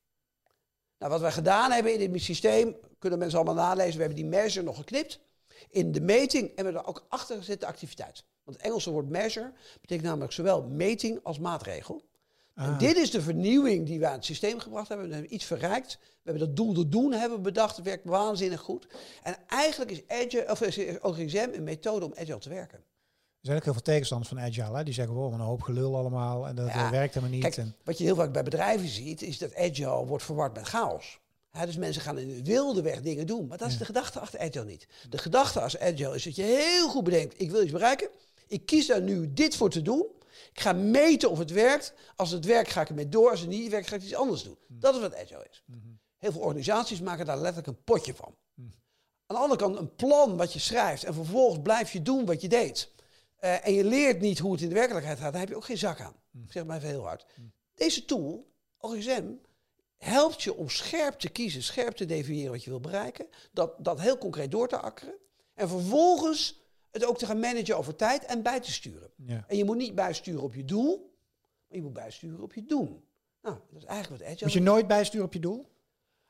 Nou, 0.98 1.12
wat 1.12 1.20
wij 1.20 1.32
gedaan 1.32 1.70
hebben 1.70 2.00
in 2.00 2.12
dit 2.12 2.22
systeem, 2.22 2.76
kunnen 2.98 3.18
mensen 3.18 3.38
allemaal 3.38 3.64
nalezen. 3.64 3.94
We 3.94 4.04
hebben 4.04 4.16
die 4.16 4.26
measure 4.30 4.64
nog 4.64 4.76
geknipt 4.76 5.20
in 5.70 5.92
de 5.92 6.00
meting 6.00 6.48
en 6.48 6.54
we 6.56 6.62
hebben 6.62 6.82
er 6.82 6.88
ook 6.88 7.04
achter 7.08 7.36
gezet 7.36 7.60
de 7.60 7.66
activiteit. 7.66 8.24
Want 8.44 8.56
het 8.56 8.66
Engelse 8.66 8.90
woord 8.90 9.08
measure 9.08 9.52
betekent 9.80 10.06
namelijk 10.06 10.32
zowel 10.32 10.62
meting 10.62 11.20
als 11.22 11.38
maatregel. 11.38 12.02
En 12.54 12.64
Ah. 12.72 12.78
dit 12.78 12.96
is 12.96 13.10
de 13.10 13.22
vernieuwing 13.22 13.86
die 13.86 13.98
we 13.98 14.06
aan 14.06 14.12
het 14.12 14.24
systeem 14.24 14.58
gebracht 14.58 14.88
hebben. 14.88 15.06
We 15.08 15.12
hebben 15.14 15.34
iets 15.34 15.44
verrijkt. 15.44 15.98
We 16.00 16.30
hebben 16.30 16.46
dat 16.46 16.56
doel 16.56 16.72
te 16.74 16.88
doen 16.88 17.12
hebben 17.12 17.42
bedacht. 17.42 17.76
Het 17.76 17.84
werkt 17.84 18.04
waanzinnig 18.04 18.60
goed. 18.60 18.86
En 19.22 19.36
eigenlijk 19.48 19.90
is, 19.90 20.02
Agile, 20.08 20.50
of 20.50 20.60
is 20.60 21.00
OGSM 21.00 21.48
een 21.52 21.62
methode 21.64 22.04
om 22.04 22.12
agile 22.16 22.38
te 22.38 22.48
werken. 22.48 22.78
Er 22.78 23.48
zijn 23.48 23.56
ook 23.56 23.64
heel 23.64 23.72
veel 23.72 23.82
tegenstanders 23.82 24.30
van 24.30 24.40
Agile. 24.40 24.76
Hè? 24.76 24.84
Die 24.84 24.94
zeggen, 24.94 25.14
wow, 25.14 25.32
een 25.32 25.40
hoop 25.40 25.62
gelul 25.62 25.96
allemaal. 25.96 26.46
En 26.46 26.54
dat 26.54 26.66
Ja, 26.68 26.84
eh, 26.84 26.90
werkt 26.90 27.14
helemaal 27.14 27.34
niet. 27.34 27.44
Kijk, 27.44 27.56
en, 27.56 27.76
wat 27.84 27.98
je 27.98 28.04
heel 28.04 28.14
vaak 28.14 28.32
bij 28.32 28.42
bedrijven 28.42 28.88
ziet, 28.88 29.22
is 29.22 29.38
dat 29.38 29.56
agile 29.56 30.06
wordt 30.06 30.24
verward 30.24 30.54
met 30.54 30.68
chaos. 30.68 31.20
Hè, 31.52 31.66
dus 31.66 31.76
mensen 31.76 32.02
gaan 32.02 32.18
in 32.18 32.28
de 32.28 32.42
wilde 32.42 32.82
weg 32.82 33.00
dingen 33.00 33.26
doen. 33.26 33.46
Maar 33.46 33.58
dat 33.58 33.68
is 33.68 33.78
de 33.78 33.84
gedachte 33.84 34.20
achter 34.20 34.40
agile 34.40 34.64
niet. 34.64 34.86
De 35.08 35.18
gedachte 35.18 35.60
als 35.60 35.78
agile 35.78 36.14
is 36.14 36.24
dat 36.24 36.36
je 36.36 36.42
heel 36.42 36.88
goed 36.88 37.04
bedenkt, 37.04 37.40
ik 37.40 37.50
wil 37.50 37.62
iets 37.62 37.72
bereiken. 37.72 38.08
Ik 38.46 38.66
kies 38.66 38.86
daar 38.86 39.02
nu 39.02 39.32
dit 39.32 39.56
voor 39.56 39.70
te 39.70 39.82
doen. 39.82 40.06
Ik 40.52 40.60
ga 40.60 40.72
meten 40.72 41.30
of 41.30 41.38
het 41.38 41.50
werkt. 41.50 41.94
Als 42.16 42.30
het 42.30 42.44
werkt, 42.44 42.70
ga 42.70 42.80
ik 42.80 42.88
ermee 42.88 43.08
door. 43.08 43.30
Als 43.30 43.40
het 43.40 43.48
niet 43.48 43.70
werkt, 43.70 43.88
ga 43.88 43.96
ik 43.96 44.02
iets 44.02 44.14
anders 44.14 44.42
doen. 44.42 44.56
Dat 44.68 44.94
is 44.94 45.00
wat 45.00 45.14
agile 45.14 45.46
is. 45.50 45.62
Heel 46.18 46.32
veel 46.32 46.40
organisaties 46.40 47.00
maken 47.00 47.26
daar 47.26 47.36
letterlijk 47.36 47.66
een 47.66 47.84
potje 47.84 48.14
van. 48.14 48.34
Aan 49.26 49.36
de 49.36 49.42
andere 49.42 49.60
kant 49.60 49.76
een 49.76 49.94
plan 49.94 50.36
wat 50.36 50.52
je 50.52 50.58
schrijft 50.58 51.04
en 51.04 51.14
vervolgens 51.14 51.62
blijf 51.62 51.92
je 51.92 52.02
doen 52.02 52.26
wat 52.26 52.40
je 52.40 52.48
deed. 52.48 52.90
Eh, 53.36 53.66
en 53.66 53.72
je 53.72 53.84
leert 53.84 54.20
niet 54.20 54.38
hoe 54.38 54.52
het 54.52 54.60
in 54.60 54.68
de 54.68 54.74
werkelijkheid 54.74 55.18
gaat, 55.18 55.32
dan 55.32 55.40
heb 55.40 55.48
je 55.48 55.56
ook 55.56 55.64
geen 55.64 55.78
zak 55.78 56.00
aan. 56.00 56.14
Ik 56.44 56.52
zeg 56.52 56.64
maar 56.64 56.76
even 56.76 56.88
heel 56.88 57.06
hard. 57.06 57.26
Deze 57.74 58.04
tool, 58.04 58.52
OGSM, 58.78 59.24
helpt 60.04 60.42
je 60.42 60.54
om 60.56 60.68
scherp 60.68 61.18
te 61.18 61.28
kiezen, 61.28 61.62
scherp 61.62 61.94
te 61.96 62.04
definiëren 62.06 62.50
wat 62.50 62.64
je 62.64 62.70
wil 62.70 62.80
bereiken. 62.80 63.26
Dat, 63.52 63.74
dat 63.78 64.00
heel 64.00 64.18
concreet 64.18 64.50
door 64.50 64.68
te 64.68 64.78
akkeren. 64.80 65.14
En 65.54 65.68
vervolgens 65.68 66.60
het 66.90 67.04
ook 67.04 67.18
te 67.18 67.26
gaan 67.26 67.40
managen 67.40 67.76
over 67.76 67.96
tijd 67.96 68.24
en 68.24 68.42
bij 68.42 68.60
te 68.60 68.72
sturen. 68.72 69.10
ja. 69.16 69.44
En 69.48 69.56
je 69.56 69.64
moet 69.64 69.76
niet 69.76 69.94
bijsturen 69.94 70.42
op 70.42 70.54
je 70.54 70.64
doel, 70.64 71.14
maar 71.68 71.76
je 71.76 71.82
moet 71.82 71.92
bijsturen 71.92 72.40
op 72.40 72.54
je 72.54 72.64
doen. 72.64 73.04
Nou, 73.42 73.56
dat 73.70 73.82
is 73.82 73.88
eigenlijk 73.88 74.20
wat 74.22 74.30
agile 74.30 74.44
Moet 74.44 74.52
je 74.54 74.60
nooit 74.62 74.86
bijsturen 74.86 75.26
op 75.26 75.32
je 75.32 75.40
doel? 75.40 75.70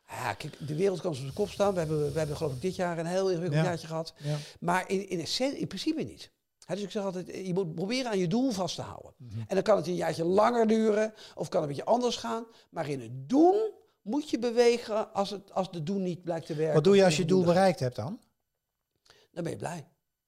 ja, 0.09 0.35
kijk, 0.35 0.67
de 0.67 0.75
wereld 0.75 1.01
kan 1.01 1.11
op 1.11 1.17
zijn 1.17 1.33
kop 1.33 1.49
staan. 1.51 1.73
We 1.73 1.79
hebben, 1.79 2.13
we 2.13 2.19
hebben 2.19 2.37
geloof 2.37 2.53
ik 2.55 2.61
dit 2.61 2.77
jaar 2.77 2.99
een 2.99 3.07
heel 3.07 3.31
ingewikkeld 3.31 3.61
Ja. 3.63 3.67
jaartje 3.69 3.87
gehad. 3.87 4.15
Ja. 4.17 4.37
Maar 4.61 4.91
in, 4.91 5.09
in, 5.09 5.27
in 5.59 5.67
principe 5.67 6.03
niet. 6.03 6.31
Dus 6.67 6.83
ik 6.83 6.91
zeg 6.91 7.05
altijd, 7.05 7.27
je 7.47 7.55
moet 7.55 7.75
proberen 7.75 8.11
aan 8.11 8.19
je 8.19 8.27
doel 8.29 8.51
vast 8.51 8.75
te 8.75 8.83
houden. 8.83 9.13
En 9.47 9.55
dan 9.55 9.63
kan 9.63 9.77
het 9.77 9.87
een 9.87 9.95
jaartje 9.95 10.25
langer 10.25 10.67
duren 10.67 11.15
of 11.35 11.49
kan 11.49 11.61
het 11.61 11.71
een 11.71 11.77
beetje 11.77 11.91
anders 11.93 12.17
gaan. 12.17 12.45
Maar 12.71 12.89
in 12.89 13.01
het 13.01 13.29
doen 13.29 13.71
moet 14.03 14.31
je 14.31 14.39
bewegen 14.39 15.13
als, 15.15 15.31
het, 15.31 15.53
als 15.53 15.71
de 15.71 15.83
doen 15.83 16.03
niet 16.03 16.23
blijkt 16.23 16.47
te 16.47 16.55
werken. 16.55 16.75
Wat 16.75 16.85
doe 16.85 16.97
je 16.97 17.05
als 17.05 17.17
je 17.17 17.25
doel 17.25 17.45
bereikt 17.45 17.81
hebt 17.81 17.97
dan? 17.97 18.21
Dan 19.33 19.43
ben 19.43 19.53
je 19.53 19.59
blij. 19.59 19.87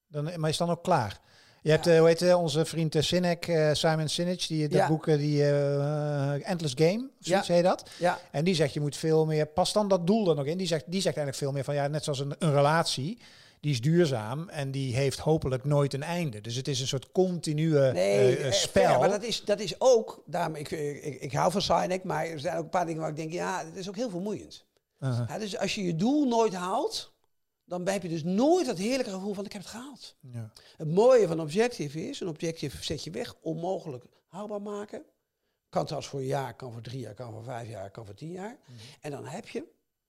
dan 0.09 0.31
maar 0.41 0.51
is 0.51 0.57
dan 0.57 0.71
ook 0.71 0.83
klaar? 0.83 1.21
Je 1.63 1.71
hebt, 1.71 1.87
eh, 1.87 1.99
hoe 1.99 2.07
heet 2.09 2.23
eh, 2.23 2.41
onze 2.41 2.65
vriend 2.65 2.95
eh, 2.95 3.03
Sinek, 3.03 3.47
eh, 3.49 3.73
Simon 3.73 4.09
Sinek, 4.09 4.47
die 4.49 4.69
dat 4.69 4.79
Ja. 4.79 4.89
boek, 4.89 5.07
eh, 5.07 5.17
die 5.19 5.43
eh, 5.43 6.49
Endless 6.51 6.75
Game, 6.77 7.03
of 7.19 7.27
zoiets 7.27 7.47
Ja. 7.47 7.55
heet 7.55 7.65
dat. 7.65 7.91
Ja, 7.99 8.19
En 8.31 8.45
die 8.45 8.55
zegt, 8.55 8.75
je 8.75 8.81
moet 8.81 8.97
veel 8.97 9.27
meer, 9.27 9.47
pas 9.47 9.73
dan 9.73 9.89
dat 9.89 10.07
doel 10.07 10.29
er 10.29 10.35
nog 10.35 10.45
in. 10.47 10.59
Die 10.59 10.67
zegt, 10.67 10.85
die 10.87 11.01
zegt 11.01 11.17
eigenlijk 11.17 11.37
veel 11.37 11.53
meer 11.53 11.65
van, 11.65 11.75
ja, 11.75 11.87
net 11.87 12.05
zoals 12.05 12.19
een, 12.19 12.35
een 12.39 12.53
relatie, 12.53 13.19
die 13.65 13.73
is 13.73 13.81
duurzaam 13.81 14.49
en 14.49 14.71
die 14.71 14.95
heeft 14.95 15.19
hopelijk 15.19 15.65
nooit 15.65 15.95
een 15.95 16.03
einde. 16.03 16.41
Dus 16.41 16.55
het 16.55 16.69
is 16.69 16.81
een 16.81 16.87
soort 16.87 17.13
continue 17.13 17.93
nee, 17.93 18.19
eh, 18.19 18.33
eh, 18.33 18.47
eh, 18.47 18.53
spel. 18.53 18.83
fair, 18.83 18.99
maar 18.99 19.09
dat 19.09 19.23
is, 19.23 19.45
dat 19.45 19.61
is 19.61 19.81
ook, 19.81 20.23
daarom, 20.27 20.55
ik, 20.55 20.71
ik, 20.71 21.21
ik 21.21 21.33
hou 21.33 21.53
van 21.53 21.63
Sinek, 21.63 22.05
maar 22.05 22.27
er 22.27 22.41
zijn 22.41 22.57
ook 22.57 22.65
een 22.65 22.71
paar 22.71 22.87
dingen 22.87 23.01
waar 23.01 23.11
ik 23.11 23.17
denk, 23.17 23.33
ja, 23.33 23.65
het 23.65 23.77
is 23.77 23.89
ook 23.89 23.97
heel 23.97 24.11
vermoeiend. 24.11 24.65
Ja, 24.99 25.39
dus 25.39 25.59
als 25.59 25.75
je 25.75 25.83
je 25.83 25.97
doel 25.97 26.29
nooit 26.29 26.55
haalt, 26.55 27.13
dan 27.65 27.89
heb 27.89 28.03
je 28.03 28.09
dus 28.09 28.23
nooit 28.23 28.67
dat 28.67 28.79
heerlijke 28.79 29.13
gevoel 29.13 29.35
van 29.35 29.45
ik 29.45 29.53
heb 29.53 29.63
het 29.63 29.71
gehaald. 29.71 30.17
Ja. 30.21 30.53
Het 30.77 30.89
mooie 30.89 31.27
van 31.27 31.41
objective 31.41 32.09
is, 32.09 32.21
een 32.21 32.29
objective 32.29 32.85
zet 32.85 33.05
je 33.05 33.11
weg, 33.11 33.35
onmogelijk 33.41 34.05
haalbaar 34.27 34.63
maken. 34.63 35.03
Kan 35.69 35.85
trouwens 35.85 36.11
voor 36.11 36.21
een 36.21 36.27
jaar, 36.27 36.55
kan 36.55 36.73
voor 36.73 36.83
drie 36.83 37.01
jaar, 37.01 37.15
kan 37.15 37.33
voor 37.33 37.45
vijf 37.45 37.69
jaar, 37.69 37.91
kan 37.91 38.07
voor 38.07 38.15
tien 38.15 38.33
jaar. 38.33 38.59
En 39.01 39.11
dan 39.11 39.25
heb 39.27 39.49
je, 39.49 39.59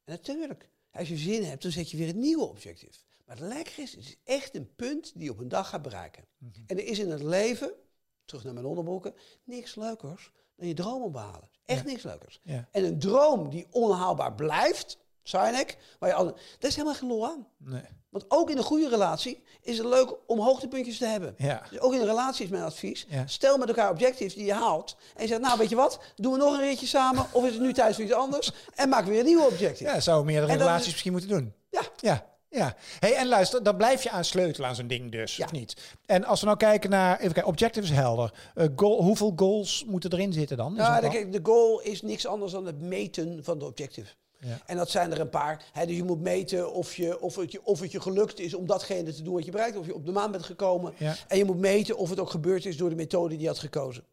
en 0.03 0.13
natuurlijk, 0.13 0.69
als 0.91 1.07
je 1.07 1.17
zin 1.17 1.43
hebt, 1.43 1.61
dan 1.61 1.71
zet 1.71 1.91
je 1.91 1.97
weer 1.97 2.09
een 2.09 2.19
nieuwe 2.19 2.45
objective. 2.45 2.99
Maar 3.25 3.35
het 3.37 3.45
lekker 3.45 3.79
is, 3.83 3.91
het 3.91 3.99
is 3.99 4.15
echt 4.23 4.55
een 4.55 4.75
punt 4.75 5.11
die 5.15 5.23
je 5.23 5.31
op 5.31 5.39
een 5.39 5.47
dag 5.47 5.69
gaat 5.69 5.81
bereiken. 5.81 6.23
En 6.67 6.77
er 6.77 6.85
is 6.85 6.99
in 6.99 7.11
het 7.11 7.23
leven, 7.23 7.73
terug 8.25 8.43
naar 8.43 8.53
mijn 8.53 8.65
onderbroeken, 8.65 9.13
niks 9.43 9.75
leukers 9.75 10.31
dan 10.55 10.67
je 10.67 10.73
droom 10.73 11.11
behalen. 11.11 11.49
Echt 11.65 11.83
Ja. 11.83 11.89
niks 11.89 12.03
leukers. 12.03 12.39
Ja. 12.43 12.67
En 12.71 12.83
een 12.83 12.99
droom 12.99 13.49
die 13.49 13.67
onhaalbaar 13.71 14.33
blijft, 14.33 14.97
Sinek, 15.23 15.77
waar 15.99 16.09
je 16.09 16.15
al, 16.15 16.25
daar 16.25 16.69
is 16.69 16.75
helemaal 16.75 16.95
geen 16.95 17.07
lol 17.09 17.25
aan. 17.27 17.47
Nee. 17.57 17.81
Want 18.09 18.25
ook 18.27 18.49
in 18.49 18.57
een 18.57 18.63
goede 18.63 18.89
relatie 18.89 19.43
is 19.61 19.77
het 19.77 19.87
leuk 19.87 20.15
om 20.27 20.39
hoogtepuntjes 20.39 20.97
te 20.97 21.05
hebben. 21.05 21.33
Ja. 21.37 21.63
Dus 21.69 21.79
ook 21.79 21.93
in 21.93 21.99
een 21.99 22.05
relatie 22.05 22.43
is 22.45 22.51
mijn 22.51 22.63
advies. 22.63 23.05
Ja. 23.09 23.27
Stel 23.27 23.57
met 23.57 23.67
elkaar 23.67 23.89
objectives 23.91 24.33
die 24.33 24.45
je 24.45 24.53
haalt. 24.53 24.95
En 25.15 25.21
je 25.21 25.27
zegt, 25.27 25.41
nou 25.41 25.57
weet 25.57 25.69
je 25.69 25.75
wat, 25.75 25.99
doen 26.15 26.31
we 26.31 26.37
nog 26.37 26.53
een 26.53 26.59
ritje 26.59 26.85
samen. 26.85 27.25
Of 27.31 27.45
is 27.45 27.51
het 27.53 27.61
nu 27.61 27.73
tijd 27.73 27.95
voor 27.95 28.03
iets 28.03 28.13
anders? 28.13 28.51
En 28.75 28.89
maak 28.89 29.05
weer 29.05 29.19
een 29.19 29.25
nieuwe 29.25 29.43
objective. 29.45 29.83
Ja, 29.91 29.99
zou 29.99 30.25
meerdere 30.25 30.51
relaties 30.57 30.85
is- 30.85 30.91
misschien 30.91 31.11
moeten 31.11 31.29
doen. 31.29 31.53
Ja. 31.69 31.81
Ja, 31.97 32.25
ja. 32.55 32.75
Hey, 32.99 33.15
en 33.15 33.27
luister, 33.27 33.63
dan 33.63 33.77
blijf 33.77 34.03
je 34.03 34.09
aan 34.09 34.25
sleutelen 34.25 34.69
aan 34.69 34.75
zo'n 34.75 34.87
ding 34.87 35.11
dus, 35.11 35.35
Ja. 35.35 35.45
of 35.45 35.51
niet? 35.51 35.75
En 36.05 36.23
als 36.25 36.39
we 36.39 36.45
nou 36.45 36.57
kijken 36.57 36.89
naar, 36.89 37.19
even 37.19 37.33
kijken, 37.33 37.51
objective 37.51 37.85
is 37.85 37.91
helder. 37.91 38.33
Eh, 38.55 38.67
goal, 38.75 39.01
hoeveel 39.01 39.33
goals 39.35 39.83
moeten 39.87 40.11
erin 40.13 40.33
zitten 40.33 40.57
dan? 40.57 40.73
Nou, 40.73 40.85
zo'n 40.85 40.93
de, 40.95 40.99
plan? 40.99 41.11
kijk, 41.11 41.31
de 41.31 41.51
goal 41.51 41.81
is 41.81 42.01
niks 42.01 42.27
anders 42.27 42.51
dan 42.51 42.65
het 42.65 42.81
meten 42.81 43.43
van 43.43 43.59
de 43.59 43.65
objective. 43.65 44.07
Ja. 44.39 44.59
En 44.65 44.77
dat 44.77 44.89
zijn 44.89 45.11
er 45.11 45.19
een 45.19 45.29
paar. 45.29 45.63
Hè, 45.71 45.85
dus 45.85 45.95
je 45.95 46.03
moet 46.03 46.21
meten 46.21 46.73
of, 46.73 46.95
je, 46.95 47.21
of, 47.21 47.35
het 47.35 47.51
je, 47.51 47.63
of 47.63 47.79
het 47.79 47.91
je 47.91 48.01
gelukt 48.01 48.39
is 48.39 48.53
om 48.53 48.65
datgene 48.65 49.13
te 49.13 49.21
doen 49.23 49.33
wat 49.33 49.45
je 49.45 49.51
bereikt. 49.51 49.77
Of 49.77 49.85
je 49.85 49.95
op 49.95 50.05
de 50.05 50.11
maan 50.11 50.31
bent 50.31 50.43
gekomen. 50.45 50.93
Ja. 50.97 51.15
En 51.27 51.37
je 51.37 51.45
moet 51.45 51.57
meten 51.57 51.97
of 51.97 52.09
het 52.09 52.19
ook 52.19 52.29
gebeurd 52.29 52.65
is 52.65 52.77
door 52.77 52.89
de 52.89 52.95
methode 52.95 53.29
die 53.29 53.39
je 53.39 53.47
had 53.47 53.59
gekozen. 53.59 54.03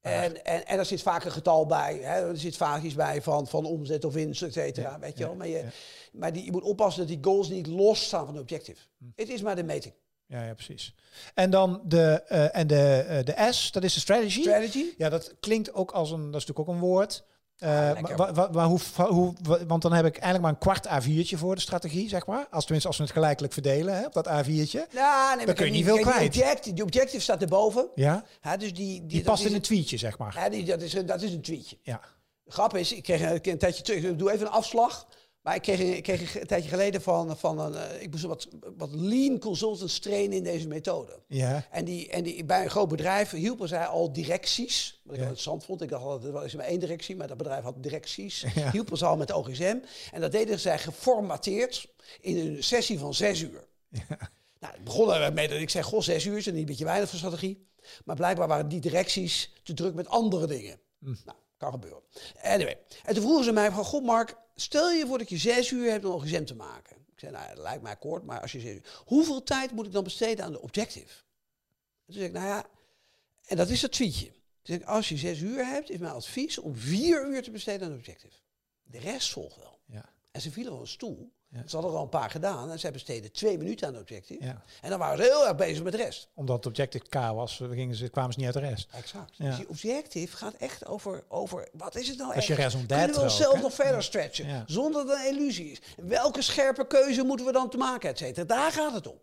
En, 0.00 0.44
en, 0.44 0.66
en 0.66 0.78
er 0.78 0.84
zit 0.84 1.02
vaak 1.02 1.24
een 1.24 1.32
getal 1.32 1.66
bij. 1.66 1.98
Hè? 2.02 2.28
Er 2.28 2.38
zit 2.38 2.56
vaak 2.56 2.82
iets 2.82 2.94
bij 2.94 3.22
van, 3.22 3.46
van 3.46 3.64
omzet 3.64 4.04
of 4.04 4.12
winst, 4.12 4.42
et 4.42 4.52
cetera. 4.52 4.90
Ja, 4.90 4.98
weet 4.98 5.18
je 5.18 5.24
wel? 5.24 5.34
Maar, 5.34 5.48
je, 5.48 5.58
ja. 5.58 5.70
maar 6.12 6.32
die, 6.32 6.44
je 6.44 6.50
moet 6.50 6.62
oppassen 6.62 7.00
dat 7.00 7.10
die 7.10 7.24
goals 7.24 7.48
niet 7.48 7.66
losstaan 7.66 8.24
van 8.24 8.34
de 8.34 8.40
objective. 8.40 8.80
Hm. 8.98 9.04
Het 9.14 9.28
is 9.28 9.42
maar 9.42 9.56
de 9.56 9.62
meting. 9.62 9.94
Ja, 10.26 10.44
ja, 10.44 10.54
precies. 10.54 10.94
En 11.34 11.50
dan 11.50 11.82
de, 11.84 12.22
eh, 12.26 12.56
en 12.56 12.66
de, 12.66 13.04
eh, 13.08 13.24
de 13.24 13.52
S, 13.52 13.70
dat 13.70 13.84
is 13.84 13.94
de 13.94 14.00
strategy. 14.00 14.40
Strategy. 14.40 14.84
Ja, 14.96 15.08
dat 15.08 15.34
klinkt 15.40 15.74
ook 15.74 15.90
als 15.90 16.10
een, 16.10 16.30
dat 16.30 16.40
is 16.40 16.46
natuurlijk 16.46 16.68
ook 16.68 16.74
een 16.74 16.80
woord. 16.80 17.24
Eh, 17.60 17.90
Ah, 17.90 18.00
maar, 18.16 18.34
wa- 18.34 18.48
maar 18.52 18.66
hoe, 18.66 18.78
hoe, 18.96 19.32
wa- 19.42 19.66
want 19.66 19.82
dan 19.82 19.92
heb 19.92 20.04
ik 20.04 20.16
eigenlijk 20.16 20.42
maar 20.42 20.52
een 20.52 20.58
kwart 20.58 21.04
A4'tje 21.04 21.38
voor 21.38 21.54
de 21.54 21.60
strategie, 21.60 22.08
zeg 22.08 22.26
maar. 22.26 22.46
Als 22.50 22.62
tenminste 22.62 22.88
als 22.88 22.96
we 22.96 23.02
het 23.04 23.12
gelijkelijk 23.12 23.52
verdelen 23.52 23.96
hè, 23.96 24.06
op 24.06 24.12
dat 24.12 24.26
A4'tje. 24.28 24.80
Ja, 24.90 25.34
nee, 25.36 25.46
maar 25.46 25.54
kun 25.54 25.66
je 25.66 25.72
niet 25.72 25.84
veel 25.84 25.94
kijk, 25.94 26.06
kwijt. 26.06 26.32
Die 26.32 26.42
objective, 26.42 26.74
die 26.74 26.84
objective 26.84 27.22
staat 27.22 27.42
erboven. 27.42 27.88
Ja, 27.94 28.24
Hè, 28.40 28.56
dus 28.56 28.74
die, 28.74 28.98
die, 28.98 29.06
die 29.06 29.22
past 29.22 29.44
in 29.44 29.54
een 29.54 29.60
tweetje, 29.60 29.96
zeg 29.96 30.18
maar. 30.18 30.34
hè, 30.42 30.50
die, 30.50 30.64
dat, 30.64 30.82
is, 30.82 30.92
een- 30.94 31.06
dat 31.06 31.22
is 31.22 31.32
een 31.32 31.42
tweetje. 31.42 31.78
Ja. 31.82 32.00
De 32.44 32.50
grap 32.52 32.76
is, 32.76 32.92
ik 32.92 33.02
kreeg 33.02 33.20
een, 33.20 33.38
een 33.42 33.58
tijdje 33.58 33.82
terug, 33.82 34.02
ik 34.02 34.18
doe 34.18 34.32
even 34.32 34.46
een 34.46 34.52
afslag. 34.52 35.06
Maar 35.42 35.54
ik 35.54 35.62
kreeg, 35.62 35.80
een- 35.80 35.96
ik 35.96 36.02
kreeg 36.02 36.40
een 36.40 36.46
tijdje 36.46 36.68
geleden 36.68 37.02
van, 37.02 37.36
van 37.38 37.58
een, 37.58 37.74
eh, 37.74 38.02
ik 38.02 38.10
moest 38.10 38.24
wat, 38.24 38.48
wat 38.76 38.90
lean 38.94 39.38
consultants 39.38 39.98
trainen 39.98 40.36
in 40.36 40.42
deze 40.44 40.68
methode. 40.68 41.18
Ja, 41.26 41.66
En, 41.70 41.84
die, 41.84 42.08
en 42.08 42.22
die, 42.22 42.44
bij 42.44 42.62
een 42.62 42.70
groot 42.70 42.88
bedrijf 42.88 43.30
hielpen 43.30 43.68
zij 43.68 43.86
al 43.86 44.12
directies. 44.12 45.00
Wat 45.04 45.12
ik 45.14 45.18
Ja. 45.20 45.26
interessant 45.26 45.64
vond. 45.64 45.82
Ik 45.82 45.88
dacht 45.88 46.04
altijd, 46.04 46.44
is 46.44 46.54
maar 46.54 46.66
één 46.66 46.80
directie, 46.80 47.16
maar 47.16 47.28
dat 47.28 47.36
bedrijf 47.36 47.62
had 47.62 47.82
directies. 47.82 48.44
Ja. 48.54 48.70
Hielpen 48.70 48.96
ze 48.98 49.04
al 49.06 49.16
met 49.16 49.32
OGSM. 49.32 49.76
En 50.12 50.20
dat 50.20 50.32
deden 50.32 50.60
zij 50.60 50.78
geformateerd 50.78 51.88
in 52.20 52.36
een 52.36 52.64
sessie 52.64 52.98
van 52.98 53.14
zes 53.14 53.40
uur. 53.40 53.64
Nou, 54.60 54.74
ik 54.74 54.84
begon 54.84 55.12
er 55.12 55.32
mee 55.32 55.48
dat 55.48 55.58
ik 55.60 55.70
zei, 55.70 55.84
goh, 55.84 56.00
zes 56.00 56.24
uur 56.24 56.36
is 56.36 56.46
een 56.46 56.64
beetje 56.64 56.84
weinig 56.84 57.08
voor 57.08 57.18
strategie. 57.18 57.68
Maar 58.04 58.16
blijkbaar 58.16 58.48
waren 58.48 58.68
die 58.68 58.80
directies 58.80 59.52
te 59.62 59.74
druk 59.74 59.94
met 59.94 60.08
andere 60.08 60.46
dingen. 60.46 60.80
Hm. 60.98 61.06
Nou, 61.24 61.38
kan 61.56 61.70
gebeuren. 61.72 62.00
Anyway. 62.42 62.78
En 63.04 63.14
toen 63.14 63.22
vroegen 63.22 63.44
ze 63.44 63.52
mij 63.52 63.70
van, 63.70 63.84
god 63.84 64.02
Mark, 64.02 64.36
stel 64.60 64.90
je 64.90 65.06
voor 65.06 65.18
dat 65.18 65.28
je 65.28 65.36
zes 65.36 65.70
uur 65.70 65.90
hebt 65.90 66.04
om 66.04 66.10
een 66.10 66.16
OGSM 66.16 66.44
te 66.44 66.54
maken. 66.54 66.96
Ik 66.96 67.20
zei, 67.20 67.32
nou, 67.32 67.54
dat 67.54 67.62
lijkt 67.62 67.82
mij 67.82 67.96
kort, 67.96 68.24
maar 68.24 68.40
als 68.40 68.52
je 68.52 68.60
zes 68.60 68.74
uur... 68.74 69.02
Hoeveel 69.04 69.42
tijd 69.42 69.72
moet 69.72 69.86
ik 69.86 69.92
dan 69.92 70.04
besteden 70.04 70.44
aan 70.44 70.52
de 70.52 70.60
objective? 70.60 71.14
En 72.06 72.06
toen 72.06 72.14
zei 72.14 72.26
ik, 72.26 72.32
nou 72.32 72.46
ja, 72.46 72.66
en 73.46 73.56
dat 73.56 73.68
is 73.68 73.80
dat 73.80 73.92
tweetje. 73.92 74.26
Toen 74.26 74.38
zei 74.62 74.78
ik, 74.78 74.84
als 74.84 75.08
je 75.08 75.16
zes 75.16 75.40
uur 75.40 75.66
hebt, 75.66 75.90
is 75.90 75.98
mijn 75.98 76.12
advies 76.12 76.58
om 76.58 76.76
vier 76.76 77.26
uur 77.26 77.42
te 77.42 77.50
besteden 77.50 77.86
aan 77.86 77.92
de 77.92 77.98
objective. 77.98 78.34
De 78.82 78.98
rest 78.98 79.32
volgt 79.32 79.56
wel. 79.56 79.80
ja, 79.86 80.12
En 80.30 80.40
ze 80.40 80.50
vielen 80.50 80.72
van 80.72 80.80
een 80.80 80.86
stoel. 80.86 81.32
Ja. 81.52 81.62
Ze 81.66 81.74
hadden 81.76 81.90
er 81.92 81.96
al 81.98 82.02
een 82.02 82.08
paar 82.08 82.30
gedaan 82.30 82.70
en 82.70 82.78
zij 82.78 82.92
besteden 82.92 83.32
twee 83.32 83.58
minuten 83.58 83.86
aan 83.86 83.92
de 83.92 83.98
objective. 83.98 84.44
ja. 84.44 84.62
En 84.80 84.90
dan 84.90 84.98
waren 84.98 85.16
ze 85.16 85.22
heel 85.22 85.46
erg 85.46 85.56
bezig 85.56 85.82
met 85.82 85.92
de 85.92 85.98
rest. 85.98 86.28
Omdat 86.34 86.56
het 86.56 86.66
objective 86.66 87.04
K 87.08 87.14
was, 87.14 87.62
gingen 87.70 87.96
ze, 87.96 88.08
kwamen 88.08 88.32
ze 88.32 88.38
niet 88.38 88.54
uit 88.54 88.64
de 88.64 88.70
rest. 88.70 88.88
Exact. 88.92 89.36
Ja. 89.36 89.44
Dus 89.46 89.56
die 89.56 89.68
objective 89.68 90.36
gaat 90.36 90.54
echt 90.54 90.86
over, 90.86 91.24
over 91.28 91.68
wat 91.72 91.96
is 91.96 92.08
het 92.08 92.18
nou 92.18 92.30
is 92.30 92.36
echt? 92.36 92.46
je 92.46 92.54
Kunnen 92.86 93.10
we 93.10 93.16
ook, 93.16 93.22
onszelf 93.22 93.54
hè? 93.54 93.60
nog 93.60 93.74
verder 93.74 94.02
stretchen? 94.02 94.64
Zonder 94.66 95.06
dat 95.06 95.16
het 95.16 95.26
een 95.26 95.36
illusie 95.36 95.70
is. 95.70 95.80
Welke 95.96 96.42
scherpe 96.42 96.86
keuze 96.86 97.22
moeten 97.22 97.46
we 97.46 97.52
dan 97.52 97.70
te 97.70 97.76
maken, 97.76 98.08
et 98.10 98.18
cetera? 98.18 98.46
Daar 98.46 98.72
gaat 98.72 98.92
het 98.94 99.06
om. 99.06 99.18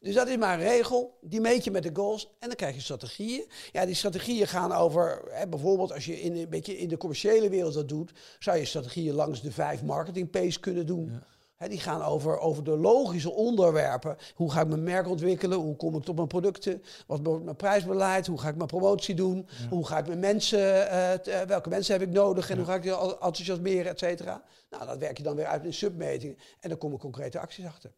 Dus 0.00 0.14
dat 0.14 0.28
is 0.28 0.36
maar 0.36 0.58
een 0.58 0.64
regel. 0.66 1.18
Die 1.20 1.40
meet 1.40 1.64
je 1.64 1.70
met 1.70 1.82
de 1.82 1.90
goals. 1.92 2.24
En 2.38 2.46
dan 2.48 2.56
krijg 2.56 2.74
je 2.74 2.80
strategieën. 2.80 3.46
Ja, 3.72 3.86
die 3.86 3.94
strategieën 3.94 4.46
gaan 4.46 4.72
over... 4.72 5.22
Hè, 5.30 5.48
bijvoorbeeld 5.48 5.92
als 5.92 6.04
je 6.04 6.20
in, 6.20 6.36
een 6.36 6.48
beetje 6.48 6.78
in 6.78 6.88
de 6.88 6.96
commerciële 6.96 7.48
wereld 7.48 7.74
dat 7.74 7.88
doet... 7.88 8.12
zou 8.38 8.56
je 8.56 8.64
strategieën 8.64 9.14
langs 9.14 9.42
de 9.42 9.52
vijf 9.52 9.82
marketing 9.82 10.30
P's 10.30 10.60
kunnen 10.60 10.86
doen. 10.86 11.22
Hè, 11.56 11.68
die 11.68 11.80
gaan 11.80 12.02
over, 12.02 12.38
over 12.38 12.64
de 12.64 12.76
logische 12.76 13.30
onderwerpen. 13.32 14.16
Hoe 14.34 14.50
ga 14.52 14.60
ik 14.60 14.68
mijn 14.68 14.82
merk 14.82 15.08
ontwikkelen? 15.08 15.58
Hoe 15.58 15.76
kom 15.76 15.96
ik 15.96 16.02
tot 16.04 16.16
mijn 16.16 16.28
producten? 16.28 16.82
Wat 17.06 17.20
wordt 17.22 17.44
mijn 17.44 17.56
prijsbeleid? 17.56 18.26
Hoe 18.26 18.40
ga 18.40 18.48
ik 18.48 18.56
mijn 18.56 18.68
promotie 18.68 19.14
doen? 19.14 19.48
Hoe 19.70 19.86
ga 19.86 19.98
ik 19.98 20.06
mijn 20.06 20.18
mensen... 20.18 20.90
eh, 20.90 21.12
t- 21.12 21.28
eh, 21.28 21.40
welke 21.40 21.68
mensen 21.68 21.92
heb 21.98 22.02
ik 22.08 22.14
nodig? 22.14 22.50
En 22.50 22.56
hoe 22.56 22.66
ga 22.66 22.74
ik 22.74 22.82
die 22.82 22.96
enthousiasmeren, 22.96 23.90
et 23.92 23.98
cetera? 23.98 24.42
Nou, 24.70 24.86
dat 24.86 24.98
werk 24.98 25.16
je 25.16 25.22
dan 25.22 25.36
weer 25.36 25.46
uit 25.46 25.64
in 25.64 25.74
submetingen. 25.74 26.36
En 26.60 26.68
dan 26.68 26.78
komen 26.78 26.98
concrete 26.98 27.38
acties 27.38 27.64
achter. 27.66 27.92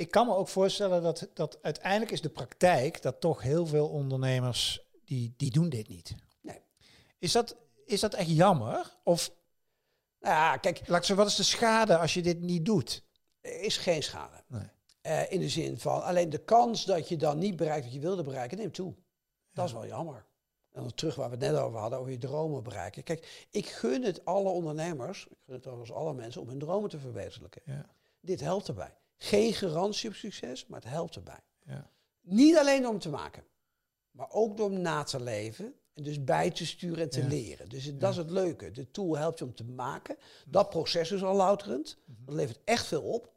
Ik 0.00 0.10
kan 0.10 0.26
me 0.26 0.34
ook 0.34 0.48
voorstellen 0.48 1.02
dat, 1.02 1.28
dat 1.34 1.58
uiteindelijk 1.62 2.10
is 2.10 2.20
de 2.20 2.28
praktijk 2.28 3.02
dat 3.02 3.20
toch 3.20 3.42
heel 3.42 3.66
veel 3.66 3.88
ondernemers 3.88 4.86
die, 5.04 5.34
die 5.36 5.50
doen 5.50 5.68
dit 5.68 5.88
niet. 5.88 6.14
Nee. 6.40 6.60
Is 7.18 7.32
dat, 7.32 7.56
is 7.84 8.00
dat 8.00 8.14
echt 8.14 8.30
jammer? 8.30 8.96
Of 9.04 9.30
Nou 10.20 10.34
ja, 10.34 10.56
kijk, 10.56 10.78
laat 10.78 10.98
ik 10.98 11.04
zeggen, 11.04 11.16
wat 11.16 11.26
is 11.26 11.36
de 11.36 11.42
schade 11.42 11.98
als 11.98 12.14
je 12.14 12.22
dit 12.22 12.40
niet 12.40 12.64
doet? 12.64 13.04
er 13.40 13.60
is 13.60 13.76
geen 13.76 14.02
schade. 14.02 14.42
Nee. 14.46 14.68
Eh, 15.00 15.32
in 15.32 15.40
de 15.40 15.48
zin 15.48 15.78
van, 15.78 16.02
alleen 16.02 16.30
de 16.30 16.44
kans 16.44 16.84
dat 16.84 17.08
je 17.08 17.16
dan 17.16 17.38
niet 17.38 17.56
bereikt 17.56 17.84
wat 17.84 17.94
je 17.94 18.00
wilde 18.00 18.22
bereiken, 18.22 18.58
neemt 18.58 18.74
toe. 18.74 18.94
Dat 19.52 19.66
is 19.66 19.72
wel 19.72 19.86
jammer. 19.86 20.26
En 20.70 20.82
dan 20.82 20.94
terug 20.94 21.14
waar 21.14 21.30
we 21.30 21.36
het 21.36 21.52
net 21.52 21.60
over 21.60 21.78
hadden, 21.78 21.98
over 21.98 22.12
je 22.12 22.18
dromen 22.18 22.62
bereiken. 22.62 23.02
Kijk, 23.02 23.46
ik 23.50 23.66
gun 23.66 24.02
het 24.02 24.24
alle 24.24 24.48
ondernemers, 24.48 25.26
ik 25.26 25.36
gun 25.44 25.54
het 25.54 25.66
overigens 25.66 25.96
alle 25.98 26.14
mensen, 26.14 26.40
om 26.40 26.48
hun 26.48 26.58
dromen 26.58 26.90
te 26.90 26.98
verwezenlijken. 26.98 27.62
Ja, 27.64 27.86
Dit 28.20 28.40
helpt 28.40 28.68
erbij. 28.68 28.98
Geen 29.22 29.52
garantie 29.52 30.08
op 30.08 30.14
succes, 30.14 30.66
maar 30.66 30.80
het 30.80 30.90
helpt 30.90 31.14
erbij. 31.16 31.40
ja, 31.66 31.90
Niet 32.20 32.56
alleen 32.56 32.86
om 32.88 32.98
te 32.98 33.08
maken, 33.08 33.44
maar 34.10 34.30
ook 34.30 34.56
door 34.56 34.66
om 34.70 34.80
na 34.80 35.02
te 35.02 35.20
leven. 35.22 35.74
En 35.94 36.02
dus 36.02 36.24
bij 36.24 36.50
te 36.50 36.66
sturen 36.66 37.02
en 37.02 37.10
te 37.10 37.20
Ja. 37.20 37.26
leren. 37.26 37.68
Dus 37.68 37.84
het- 37.84 38.00
dat 38.00 38.10
is 38.10 38.16
het 38.16 38.30
leuke. 38.30 38.70
De 38.70 38.90
tool 38.90 39.16
helpt 39.18 39.38
je 39.38 39.44
om 39.44 39.54
te 39.54 39.64
maken. 39.64 40.16
Dat 40.46 40.70
proces 40.70 41.10
is 41.10 41.22
al 41.22 41.36
louterend. 41.36 41.96
Mhm. 42.04 42.24
Dat 42.24 42.34
levert 42.34 42.58
echt 42.64 42.86
veel 42.86 43.02
op. 43.02 43.32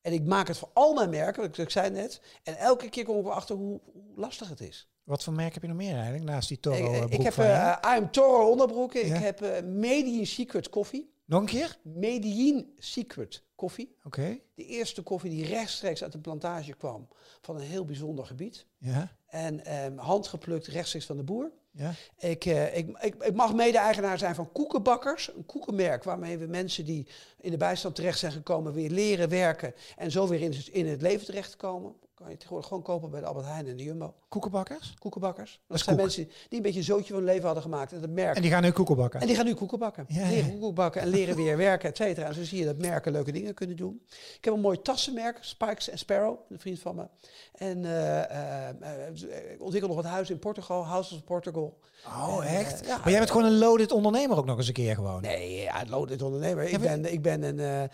En 0.00 0.12
ik 0.12 0.24
maak 0.24 0.48
het 0.48 0.58
voor 0.58 0.70
al 0.72 0.94
mijn 0.94 1.10
merken, 1.10 1.42
wat 1.42 1.50
ik, 1.50 1.64
ik 1.64 1.70
zei 1.70 1.90
net. 1.90 2.20
En 2.42 2.56
elke 2.58 2.88
keer 2.88 3.04
kom 3.04 3.18
ik 3.18 3.24
erachter 3.26 3.56
hoe, 3.56 3.80
hoe 3.92 4.02
lastig 4.16 4.48
het 4.48 4.60
is. 4.60 4.88
Wat 5.04 5.24
voor 5.24 5.32
merk 5.32 5.52
heb 5.54 5.62
je 5.62 5.68
nog 5.68 5.76
meer 5.76 5.94
eigenlijk 5.94 6.24
naast 6.24 6.48
die 6.48 6.60
Toro 6.60 6.94
ik, 6.94 7.10
ik 7.12 7.22
heb 7.22 7.34
je? 7.34 7.42
eh 7.42 7.96
I'm 7.96 8.10
Toro 8.10 8.50
onderbroeken. 8.50 9.06
Ja. 9.06 9.14
Ik 9.16 9.22
heb 9.22 9.42
eh 9.42 9.62
Medellin 9.62 10.26
Secret 10.26 10.68
koffie. 10.68 11.13
Nog 11.24 11.40
een 11.40 11.46
keer? 11.46 11.76
Medellin 11.82 12.72
Secret 12.78 13.42
koffie. 13.54 13.96
Oké. 14.04 14.38
De 14.54 14.64
eerste 14.64 15.02
koffie 15.02 15.30
die 15.30 15.46
rechtstreeks 15.46 16.02
uit 16.02 16.12
de 16.12 16.18
plantage 16.18 16.72
kwam 16.74 17.08
van 17.40 17.54
een 17.56 17.62
heel 17.62 17.84
bijzonder 17.84 18.26
gebied. 18.26 18.66
Ja, 18.78 19.16
En 19.26 19.64
ehm, 19.64 19.96
handgeplukt 19.96 20.66
rechtstreeks 20.66 21.06
van 21.06 21.16
de 21.16 21.22
boer. 21.22 21.50
ja. 21.70 21.92
Ik, 22.18 22.44
eh, 22.44 22.76
ik, 22.76 22.98
ik, 23.00 23.14
ik 23.22 23.34
mag 23.34 23.54
mede-eigenaar 23.54 24.18
zijn 24.18 24.34
van 24.34 24.52
Koekenbakkers, 24.52 25.34
een 25.36 25.46
koekenmerk 25.46 26.04
waarmee 26.04 26.38
we 26.38 26.46
mensen 26.46 26.84
die 26.84 27.06
in 27.40 27.50
de 27.50 27.56
bijstand 27.56 27.94
terecht 27.94 28.18
zijn 28.18 28.32
gekomen 28.32 28.72
weer 28.72 28.90
leren 28.90 29.28
werken 29.28 29.74
en 29.96 30.10
zo 30.10 30.28
weer 30.28 30.40
in, 30.40 30.52
het- 30.52 30.66
in 30.68 30.86
het 30.86 31.02
leven 31.02 31.26
terechtkomen. 31.26 31.94
Kan 32.14 32.30
je 32.30 32.34
tegenwoordig 32.34 32.68
gewoon 32.68 32.82
kopen 32.82 33.10
bij 33.10 33.20
de 33.20 33.26
Albert 33.26 33.46
Heijn 33.46 33.66
en 33.66 33.76
de 33.76 33.82
Jumbo. 33.82 34.14
Koekenbakkers? 34.28 34.94
Koekenbakkers. 34.98 35.60
Dat, 35.66 35.78
zijn 35.78 35.96
koek. 35.96 36.04
mensen 36.04 36.24
die 36.24 36.34
een 36.48 36.62
beetje 36.62 36.78
een 36.78 36.84
zootje 36.84 37.06
van 37.06 37.16
hun 37.16 37.24
leven 37.24 37.44
hadden 37.44 37.62
gemaakt 37.62 37.92
en 37.92 38.00
het 38.00 38.10
merk. 38.10 38.36
En 38.36 38.42
die 38.42 38.50
gaan 38.50 38.62
nu 38.62 38.70
koeken 38.70 38.96
bakken? 38.96 39.20
En 39.20 39.26
die 39.26 39.36
gaan 39.36 39.44
nu 39.44 39.54
koeken 39.54 39.78
bakken. 39.78 40.04
Ja, 40.08 40.28
leren 40.28 40.44
ja. 40.44 40.50
koeken 40.50 40.74
bakken 40.74 41.00
en 41.00 41.08
leren 41.08 41.36
weer 41.36 41.56
werken, 41.56 41.88
et 41.88 41.96
cetera. 41.96 42.26
En 42.26 42.34
zo 42.34 42.44
zie 42.44 42.58
je 42.58 42.64
dat 42.64 42.78
merken 42.78 43.12
leuke 43.12 43.32
dingen 43.32 43.54
kunnen 43.54 43.76
doen. 43.76 44.02
Ik 44.36 44.44
heb 44.44 44.54
een 44.54 44.60
mooi 44.60 44.82
tassenmerk, 44.82 45.38
Spikes 45.40 45.90
Sparrow, 45.94 46.38
een 46.48 46.58
vriend 46.58 46.78
van 46.78 46.94
me. 46.94 47.06
En 47.52 47.84
eh, 47.84 48.30
eh, 48.30 48.68
eh, 48.68 49.52
ik 49.52 49.62
ontwikkel 49.62 49.88
nog 49.88 50.02
wat 50.02 50.12
huizen 50.12 50.34
in 50.34 50.40
Portugal, 50.40 50.84
Houses 50.84 51.16
of 51.16 51.24
Portugal. 51.24 51.78
Oh, 52.06 52.46
En, 52.46 52.56
echt? 52.56 52.86
ja, 52.86 52.98
maar 52.98 53.10
jij 53.10 53.18
bent 53.18 53.30
gewoon 53.30 53.46
een 53.46 53.58
loaded 53.58 53.92
ondernemer 53.92 54.36
ook 54.36 54.46
nog 54.46 54.56
eens 54.56 54.68
een 54.68 54.72
keer 54.72 54.94
gewoon. 54.94 55.22
Nee, 55.22 55.60
ja, 55.60 55.84
loaded 55.88 56.22
ondernemer. 56.22 56.64
Ik 56.64 56.80
ben, 56.80 57.12
ik 57.12 57.22
ben 57.22 57.42
een, 57.42 57.90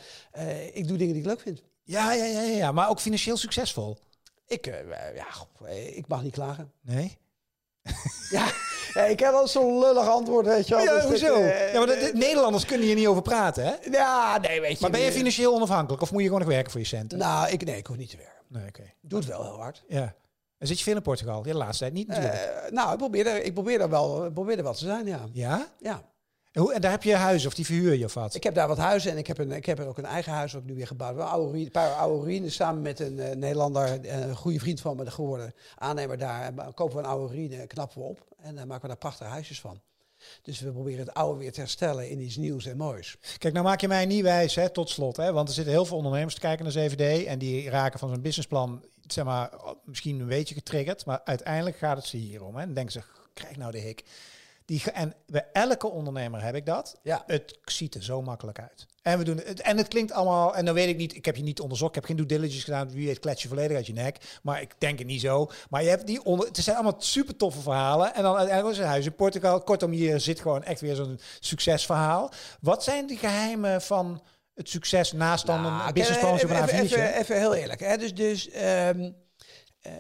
ik 0.72 0.88
doe 0.88 0.96
dingen 0.96 1.14
die 1.14 1.22
ik 1.22 1.28
leuk 1.28 1.40
vind. 1.40 1.62
Ja, 1.82 2.12
ja, 2.12 2.24
ja, 2.24 2.40
ja, 2.40 2.56
ja, 2.56 2.72
maar 2.72 2.88
ook 2.88 3.00
financieel 3.00 3.36
succesvol. 3.36 3.98
Ik, 4.50 4.66
eh, 4.66 5.14
ja, 5.16 5.24
goh, 5.30 5.68
eh, 5.68 5.96
ik 5.96 6.06
mag 6.08 6.22
niet 6.22 6.32
klagen. 6.32 6.72
Nee? 6.80 7.18
Ja, 8.30 8.46
ja, 8.94 9.02
ik 9.04 9.20
heb 9.20 9.32
al 9.32 9.48
zo'n 9.48 9.78
lullig 9.78 10.08
antwoord, 10.08 10.46
weet 10.46 10.68
je 10.68 10.74
wel. 10.74 10.84
Ja, 10.84 10.92
Dus 10.92 11.00
dit, 11.02 11.10
hoezo? 11.28 11.34
eh, 11.42 11.72
ja, 11.72 11.78
maar 11.78 11.86
de, 11.88 12.10
de- 12.12 12.18
Nederlanders 12.18 12.64
kunnen 12.64 12.86
hier 12.86 12.94
niet 12.96 13.06
over 13.06 13.22
praten, 13.22 13.64
hè? 13.64 13.74
ja, 13.90 14.38
nee, 14.38 14.60
weet 14.60 14.72
je. 14.72 14.78
Maar 14.80 14.90
ben 14.90 15.00
je 15.00 15.06
eh, 15.06 15.12
financieel 15.12 15.54
onafhankelijk 15.54 16.02
of 16.02 16.10
moet 16.12 16.20
je 16.20 16.26
gewoon 16.26 16.42
nog 16.42 16.50
werken 16.50 16.70
voor 16.70 16.80
je 16.80 16.86
centen? 16.86 17.18
Nou, 17.18 17.48
ik, 17.50 17.64
nee, 17.64 17.76
ik 17.76 17.86
hoef 17.86 17.96
niet 17.96 18.10
te 18.10 18.16
werken. 18.16 18.42
Nee, 18.48 18.66
oké. 18.68 18.82
Ik 18.82 19.10
doe 19.10 19.18
het 19.18 19.28
wel 19.28 19.42
heel 19.42 19.58
hard. 19.60 19.84
Ja. 19.88 20.14
En 20.58 20.66
zit 20.66 20.78
je 20.78 20.84
veel 20.84 20.96
in 20.96 21.02
Portugal? 21.02 21.36
Ja, 21.46 21.52
de 21.52 21.58
laatste 21.58 21.78
tijd 21.84 21.92
niet 21.94 22.06
natuurlijk. 22.06 22.34
Eh, 22.34 22.70
nou, 22.70 22.92
ik 22.92 22.98
probeer, 22.98 23.26
er, 23.26 23.42
ik 23.42 23.54
probeer 23.54 23.80
er 23.80 23.90
wel, 23.90 24.30
probeer 24.32 24.56
er 24.56 24.62
wel 24.62 24.72
te 24.74 24.84
zijn, 24.84 25.06
ja. 25.06 25.20
ja? 25.32 25.66
ja. 25.78 26.02
En, 26.52 26.60
hoe, 26.60 26.74
en 26.74 26.80
daar 26.80 26.90
heb 26.90 27.02
je 27.02 27.14
huis 27.14 27.46
of 27.46 27.54
die 27.54 27.64
verhuur 27.64 27.94
je 27.94 28.04
of 28.04 28.14
wat? 28.14 28.34
Ik 28.34 28.42
heb 28.42 28.54
daar 28.54 28.68
wat 28.68 28.78
huizen 28.78 29.10
en 29.10 29.18
ik 29.18 29.26
heb, 29.26 29.38
een, 29.38 29.52
ik 29.52 29.66
heb 29.66 29.78
er 29.78 29.86
ook 29.86 29.98
een 29.98 30.04
eigen 30.04 30.32
huis 30.32 30.56
ook 30.56 30.64
nu 30.64 30.74
weer 30.74 30.86
gebouwd. 30.86 31.52
Een, 31.54 31.70
paar 31.70 31.92
oude 31.92 32.24
ruïnes 32.24 32.54
samen 32.54 32.82
met 32.82 33.00
een 33.00 33.18
eh, 33.18 33.36
Nederlander, 33.36 34.00
eh, 34.00 34.20
een 34.20 34.36
goede 34.36 34.58
vriend 34.58 34.80
van 34.80 34.96
me 34.96 35.10
geworden, 35.10 35.54
aannemer 35.76 36.18
daar. 36.18 36.52
Kopen 36.74 36.96
we 36.96 37.02
een 37.02 37.08
oude 37.08 37.34
ruïne, 37.34 37.66
knappen 37.66 37.98
we 37.98 38.04
op 38.04 38.26
en 38.42 38.54
dan 38.54 38.66
maken 38.66 38.82
we 38.82 38.88
daar 38.88 38.96
prachtige 38.96 39.30
huisjes 39.30 39.60
van. 39.60 39.80
Dus 40.42 40.60
we 40.60 40.70
proberen 40.70 40.98
het 40.98 41.14
oude 41.14 41.38
weer 41.38 41.52
te 41.52 41.60
herstellen 41.60 42.10
in 42.10 42.20
iets 42.20 42.36
nieuws 42.36 42.66
en 42.66 42.76
moois. 42.76 43.16
Kijk, 43.38 43.54
nou 43.54 43.66
maak 43.66 43.80
je 43.80 43.88
mij 43.88 44.06
niet 44.06 44.22
wijs, 44.22 44.54
hè, 44.54 44.70
tot 44.70 44.90
slot. 44.90 45.16
Hè, 45.16 45.32
want 45.32 45.48
er 45.48 45.54
zitten 45.54 45.72
heel 45.72 45.84
veel 45.84 45.96
ondernemers 45.96 46.34
te 46.34 46.40
kijken 46.40 46.64
naar 46.64 46.90
7D. 46.90 47.26
En 47.26 47.38
die 47.38 47.70
raken 47.70 47.98
van 47.98 48.08
zo'n 48.08 48.22
businessplan, 48.22 48.84
zeg 49.06 49.24
maar, 49.24 49.50
misschien 49.84 50.20
een 50.20 50.26
beetje 50.26 50.54
getriggerd. 50.54 51.04
Maar 51.04 51.20
uiteindelijk 51.24 51.76
gaat 51.76 51.96
het 51.96 52.06
ze 52.06 52.16
hier 52.16 52.44
om. 52.44 52.56
Hè. 52.56 52.62
En 52.62 52.74
denken 52.74 52.92
ze, 52.92 53.02
krijg 53.34 53.56
nou 53.56 53.72
de 53.72 53.78
hik. 53.78 54.04
Die, 54.70 54.90
en 54.92 55.14
bij 55.26 55.46
elke 55.52 55.90
ondernemer 55.90 56.42
heb 56.42 56.54
ik 56.54 56.66
dat. 56.66 56.98
Ja. 57.02 57.22
Het 57.26 57.58
ziet 57.64 57.94
er 57.94 58.02
zo 58.02 58.22
makkelijk 58.22 58.58
uit. 58.58 58.86
En, 59.02 59.18
we 59.18 59.24
doen 59.24 59.36
het, 59.36 59.60
en 59.60 59.76
het 59.76 59.88
klinkt 59.88 60.12
allemaal, 60.12 60.54
en 60.54 60.64
dan 60.64 60.74
weet 60.74 60.88
ik 60.88 60.96
niet, 60.96 61.14
ik 61.14 61.24
heb 61.24 61.36
je 61.36 61.42
niet 61.42 61.60
onderzocht, 61.60 61.88
ik 61.88 61.94
heb 61.94 62.04
geen 62.04 62.16
due 62.16 62.26
diligence 62.26 62.64
gedaan, 62.64 62.90
wie 62.90 63.06
weet 63.06 63.18
klets 63.18 63.42
je 63.42 63.48
volledig 63.48 63.76
uit 63.76 63.86
je 63.86 63.92
nek. 63.92 64.16
Maar 64.42 64.60
ik 64.60 64.74
denk 64.78 64.98
het 64.98 65.06
niet 65.06 65.20
zo. 65.20 65.50
Maar 65.70 65.82
je 65.82 65.88
hebt 65.88 66.06
die 66.06 66.24
onder, 66.24 66.46
het 66.46 66.56
zijn 66.56 66.76
allemaal 66.76 67.00
super 67.00 67.36
toffe 67.36 67.60
verhalen. 67.60 68.14
En 68.14 68.22
dan 68.22 68.36
uiteindelijk 68.36 68.76
is 68.76 68.82
een 68.82 68.88
huis 68.88 69.06
in 69.06 69.14
Portugal. 69.14 69.62
Kortom, 69.62 69.90
hier 69.90 70.20
zit 70.20 70.40
gewoon 70.40 70.62
echt 70.62 70.80
weer 70.80 70.94
zo'n 70.94 71.20
succesverhaal. 71.40 72.32
Wat 72.60 72.84
zijn 72.84 73.06
de 73.06 73.16
geheimen 73.16 73.82
van 73.82 74.22
het 74.54 74.68
succes 74.68 75.12
naast 75.12 75.46
dan 75.46 75.62
Nou, 75.62 75.86
een 75.86 75.94
businessplan 75.94 76.34
even, 76.34 76.62
even, 76.62 76.68
A4'tje? 76.68 76.82
even, 76.82 77.14
even 77.14 77.38
heel 77.38 77.54
eerlijk. 77.54 77.80
Hè? 77.80 77.96
Dus, 77.96 78.14
dus 78.14 78.50
ehm, 78.50 79.10
eh, 79.80 79.92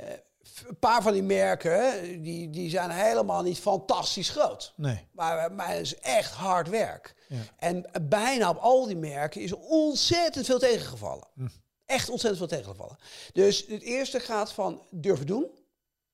een 0.68 0.78
paar 0.78 1.02
van 1.02 1.12
die 1.12 1.22
merken, 1.22 2.22
die, 2.22 2.50
die 2.50 2.70
zijn 2.70 2.90
helemaal 2.90 3.42
niet 3.42 3.58
fantastisch 3.58 4.28
groot. 4.28 4.72
Nee. 4.76 5.06
Maar, 5.12 5.52
maar 5.52 5.68
het 5.68 5.80
is 5.80 5.98
echt 5.98 6.32
hard 6.32 6.68
werk. 6.68 7.14
Ja. 7.28 7.38
En 7.56 7.90
bijna 8.08 8.50
op 8.50 8.56
al 8.56 8.86
die 8.86 8.96
merken 8.96 9.40
is 9.40 9.50
er 9.50 9.58
ontzettend 9.58 10.46
veel 10.46 10.58
tegengevallen. 10.58 11.28
Hm. 11.34 11.46
Echt 11.86 12.08
ontzettend 12.08 12.38
veel 12.38 12.58
tegengevallen. 12.58 12.98
Dus 13.32 13.66
het 13.66 13.82
eerste 13.82 14.20
gaat 14.20 14.52
van 14.52 14.82
durven 14.90 15.26
doen. 15.26 15.50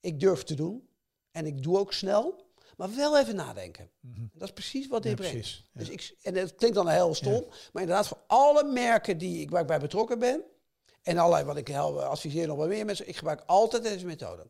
Ik 0.00 0.20
durf 0.20 0.42
te 0.42 0.54
doen. 0.54 0.88
En 1.30 1.46
ik 1.46 1.62
doe 1.62 1.78
ook 1.78 1.92
snel. 1.92 2.44
Maar 2.76 2.94
wel 2.94 3.18
even 3.18 3.36
nadenken. 3.36 3.90
Dat 4.32 4.48
is 4.48 4.54
precies 4.54 4.86
wat 4.86 5.02
dit. 5.02 5.10
Ja, 5.10 5.16
brengt. 5.16 5.34
precies. 5.38 5.64
Ja. 5.72 5.80
Dus 5.80 5.88
ik, 5.88 6.16
en 6.22 6.34
het 6.34 6.54
klinkt 6.54 6.76
dan 6.76 6.88
heel 6.88 7.14
stom. 7.14 7.46
Maar 7.72 7.82
inderdaad, 7.82 8.06
voor 8.06 8.22
alle 8.26 8.64
merken 8.64 9.18
die 9.18 9.40
ik, 9.40 9.50
waar 9.50 9.60
ik 9.60 9.66
bij 9.66 9.80
betrokken 9.80 10.18
ben. 10.18 10.42
En 11.06 11.18
allerlei 11.18 11.44
wat 11.44 11.56
ik 11.56 11.68
help, 11.68 11.98
adviseer 11.98 12.46
nog 12.46 12.56
wel 12.56 12.66
meer 12.66 12.84
mensen. 12.84 13.08
Ik 13.08 13.16
gebruik 13.16 13.42
altijd 13.46 13.82
deze 13.82 14.06
methode. 14.06 14.46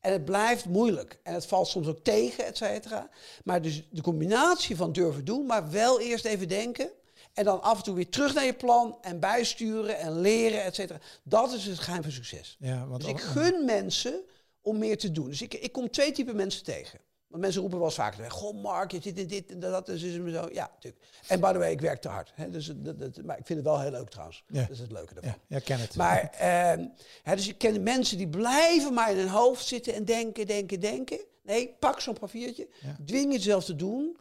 En 0.00 0.12
het 0.12 0.24
blijft 0.24 0.64
moeilijk. 0.64 1.18
En 1.22 1.34
het 1.34 1.46
valt 1.46 1.68
soms 1.68 1.86
ook 1.86 1.98
tegen, 2.02 2.46
et 2.46 2.56
cetera. 2.56 3.08
Maar 3.44 3.62
dus 3.62 3.88
de 3.90 4.02
combinatie 4.02 4.76
van 4.76 4.92
durven 4.92 5.24
doen, 5.24 5.46
maar 5.46 5.70
wel 5.70 6.00
eerst 6.00 6.24
even 6.24 6.48
denken. 6.48 6.90
En 7.32 7.44
dan 7.44 7.62
af 7.62 7.78
en 7.78 7.84
toe 7.84 7.94
weer 7.94 8.08
terug 8.08 8.34
naar 8.34 8.44
je 8.44 8.54
plan 8.54 8.98
en 9.00 9.20
bijsturen 9.20 9.98
en 9.98 10.20
leren, 10.20 10.62
et 10.62 10.74
cetera. 10.74 10.98
Dat 11.22 11.52
is 11.52 11.64
het 11.64 11.78
geheim 11.78 12.02
van 12.02 12.12
succes. 12.12 12.56
Ja, 12.58 12.86
want 12.86 13.00
Dus 13.00 13.10
ik 13.10 13.20
gun 13.20 13.64
mensen 13.64 14.20
om 14.60 14.78
meer 14.78 14.98
te 14.98 15.12
doen. 15.12 15.28
Dus 15.28 15.42
ik, 15.42 15.54
ik 15.54 15.72
kom 15.72 15.90
twee 15.90 16.12
typen 16.12 16.36
mensen 16.36 16.64
tegen. 16.64 16.98
Want 17.32 17.44
mensen 17.44 17.60
roepen 17.60 17.78
wel 17.78 17.88
eens 17.88 17.96
vaker, 17.96 18.30
goh 18.30 18.62
Mark, 18.62 18.90
je 18.90 19.00
zit 19.02 19.18
in 19.18 19.26
dit 19.26 19.50
en 19.50 19.60
dat, 19.60 19.88
is 19.88 20.02
het 20.02 20.12
zo. 20.12 20.48
Ja, 20.52 20.70
natuurlijk. 20.74 21.04
En 21.26 21.40
by 21.40 21.52
the 21.52 21.58
way, 21.58 21.70
ik 21.70 21.80
werk 21.80 22.00
te 22.00 22.08
hard. 22.08 22.32
Hè, 22.34 22.50
dus 22.50 22.72
dat, 22.76 22.98
dat, 23.00 23.22
maar 23.24 23.38
ik 23.38 23.46
vind 23.46 23.58
het 23.58 23.68
wel 23.68 23.80
heel 23.80 23.90
leuk 23.90 24.08
trouwens. 24.08 24.44
Ja. 24.48 24.60
Dat 24.60 24.70
is 24.70 24.78
het 24.78 24.92
leuke 24.92 25.14
ervan. 25.14 25.30
ja, 25.30 25.36
ja, 25.46 25.58
ken 25.58 25.80
het. 25.80 25.96
Maar, 25.96 26.30
ehm, 26.30 26.86
hè, 27.22 27.36
dus 27.36 27.48
ik 27.48 27.58
ken 27.58 27.82
mensen 27.82 28.16
die 28.18 28.28
blijven 28.28 28.94
maar 28.94 29.10
in 29.10 29.16
hun 29.16 29.28
hoofd 29.28 29.66
zitten 29.66 29.94
en 29.94 30.04
denken, 30.04 30.46
denken, 30.46 30.80
denken. 30.80 31.18
Nee, 31.42 31.76
pak 31.78 32.00
zo'n 32.00 32.18
papiertje, 32.18 32.68
Ja. 32.80 32.96
dwing 33.06 33.32
jezelf 33.32 33.64
te 33.64 33.76
doen. 33.76 34.16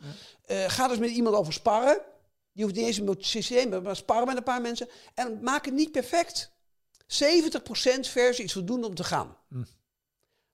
Eh, 0.45 0.63
ga 0.67 0.87
dus 0.87 0.97
met 0.97 1.09
iemand 1.09 1.35
over 1.35 1.53
sparren. 1.53 2.01
Die 2.53 2.63
hoeft 2.63 2.75
niet 2.75 2.85
eens 2.85 2.97
een 2.97 3.15
systeem, 3.19 3.83
maar 3.83 3.95
sparren 3.95 4.27
met 4.27 4.37
een 4.37 4.43
paar 4.43 4.61
mensen. 4.61 4.87
En 5.13 5.39
maak 5.41 5.65
het 5.65 5.73
niet 5.73 5.91
perfect. 5.91 6.51
70% 7.07 8.07
versie 8.07 8.43
is 8.45 8.53
voldoende 8.53 8.87
om 8.87 8.95
te 8.95 9.03
gaan. 9.03 9.37
Hm. 9.50 9.63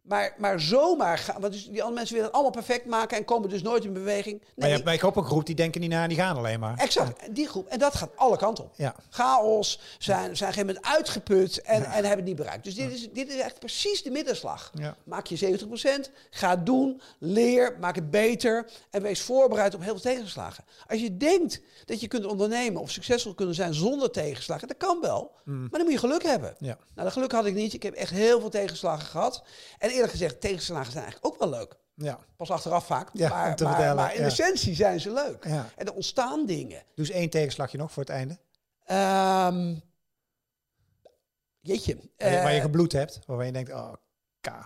Maar, 0.07 0.33
maar 0.37 0.59
zomaar 0.61 1.17
gaan, 1.17 1.41
want 1.41 1.53
dus 1.53 1.63
die 1.63 1.71
andere 1.81 1.93
mensen 1.93 2.13
willen 2.13 2.25
het 2.29 2.33
allemaal 2.35 2.63
perfect 2.63 2.85
maken 2.85 3.17
en 3.17 3.25
komen 3.25 3.49
dus 3.49 3.61
nooit 3.61 3.83
in 3.83 3.93
beweging. 3.93 4.39
maar 4.39 4.49
je 4.55 4.61
Nee, 4.61 4.71
hebt 4.71 4.83
bij 4.83 5.01
ook 5.01 5.15
een 5.15 5.23
groep 5.25 5.45
die 5.45 5.55
denken 5.55 5.81
niet 5.81 5.89
na 5.89 6.03
en 6.03 6.09
die 6.09 6.17
gaan 6.17 6.37
alleen 6.37 6.59
maar. 6.59 6.77
exact. 6.77 7.35
Die 7.35 7.47
groep. 7.47 7.67
En 7.67 7.79
dat 7.79 7.95
gaat 7.95 8.09
alle 8.15 8.37
kanten 8.37 8.63
op 8.63 8.73
Ja. 8.75 8.95
chaos, 9.09 9.79
zijn, 9.97 9.97
zijn 9.97 10.23
op 10.25 10.31
een 10.31 10.37
gegeven 10.37 10.65
moment 10.65 10.85
uitgeput 10.85 11.61
en, 11.61 11.83
en 11.83 11.91
hebben 11.91 12.09
het 12.15 12.25
niet 12.25 12.35
bereikt. 12.35 12.63
Dus 12.63 12.75
dit 12.75 12.91
is, 12.93 13.09
dit 13.11 13.29
is 13.29 13.39
echt 13.39 13.59
precies 13.59 14.03
de 14.03 14.11
middenslag. 14.11 14.71
Maak 15.03 15.25
je 15.27 15.59
70%, 16.07 16.11
ga 16.29 16.55
doen, 16.55 17.01
leer, 17.19 17.75
maak 17.79 17.95
het 17.95 18.11
beter 18.11 18.69
en 18.89 19.01
wees 19.01 19.21
voorbereid 19.21 19.73
op 19.73 19.81
heel 19.81 19.99
veel 19.99 20.11
tegenslagen. 20.11 20.63
Als 20.87 20.99
je 21.01 21.17
denkt 21.17 21.61
dat 21.85 22.01
je 22.01 22.07
kunt 22.07 22.25
ondernemen 22.25 22.81
of 22.81 22.91
succesvol 22.91 23.33
kunnen 23.33 23.55
zijn 23.55 23.73
zonder 23.73 24.11
tegenslagen, 24.11 24.67
dat 24.67 24.77
kan 24.77 24.97
wel, 25.01 25.31
maar 25.43 25.69
dan 25.69 25.81
moet 25.81 25.91
je 25.91 25.97
geluk 25.97 26.23
hebben. 26.23 26.55
Ja. 26.59 26.77
Nou, 26.93 27.03
dat 27.03 27.11
geluk 27.11 27.31
had 27.31 27.45
ik 27.45 27.53
niet. 27.53 27.73
Ik 27.73 27.83
heb 27.83 27.93
echt 27.93 28.11
heel 28.11 28.39
veel 28.39 28.49
tegenslagen 28.49 29.05
gehad. 29.07 29.43
En 29.79 29.89
eerlijk 29.97 30.11
gezegd, 30.11 30.41
tegenslagen 30.41 30.91
zijn 30.91 31.03
eigenlijk 31.03 31.33
ook 31.33 31.39
wel 31.39 31.59
leuk. 31.59 31.75
Ja. 31.95 32.19
Pas 32.35 32.49
achteraf 32.49 32.85
vaak, 32.85 33.09
Ja, 33.13 33.29
maar, 33.29 33.55
te 33.55 33.63
maar, 33.63 34.13
in 34.15 34.19
ja. 34.21 34.25
essentie 34.27 34.75
zijn 34.75 34.99
ze 34.99 35.13
leuk. 35.13 35.45
Ja. 35.47 35.69
En 35.75 35.85
er 35.85 35.93
ontstaan 35.93 36.45
dingen. 36.45 36.83
Eens 36.95 37.09
één 37.09 37.29
tegenslagje 37.29 37.77
nog 37.77 37.91
voor 37.91 38.03
het 38.03 38.11
einde. 38.11 38.37
Ehm 38.85 39.75
jeetje. 41.59 41.95
Waar 42.17 42.31
je- 42.31 42.37
waar 42.37 42.51
je 42.51 42.57
Eh, 42.57 42.61
gebloed 42.63 42.91
hebt, 42.91 43.19
waarvan 43.25 43.45
je 43.45 43.51
denkt, 43.51 43.71
oh, 43.71 43.93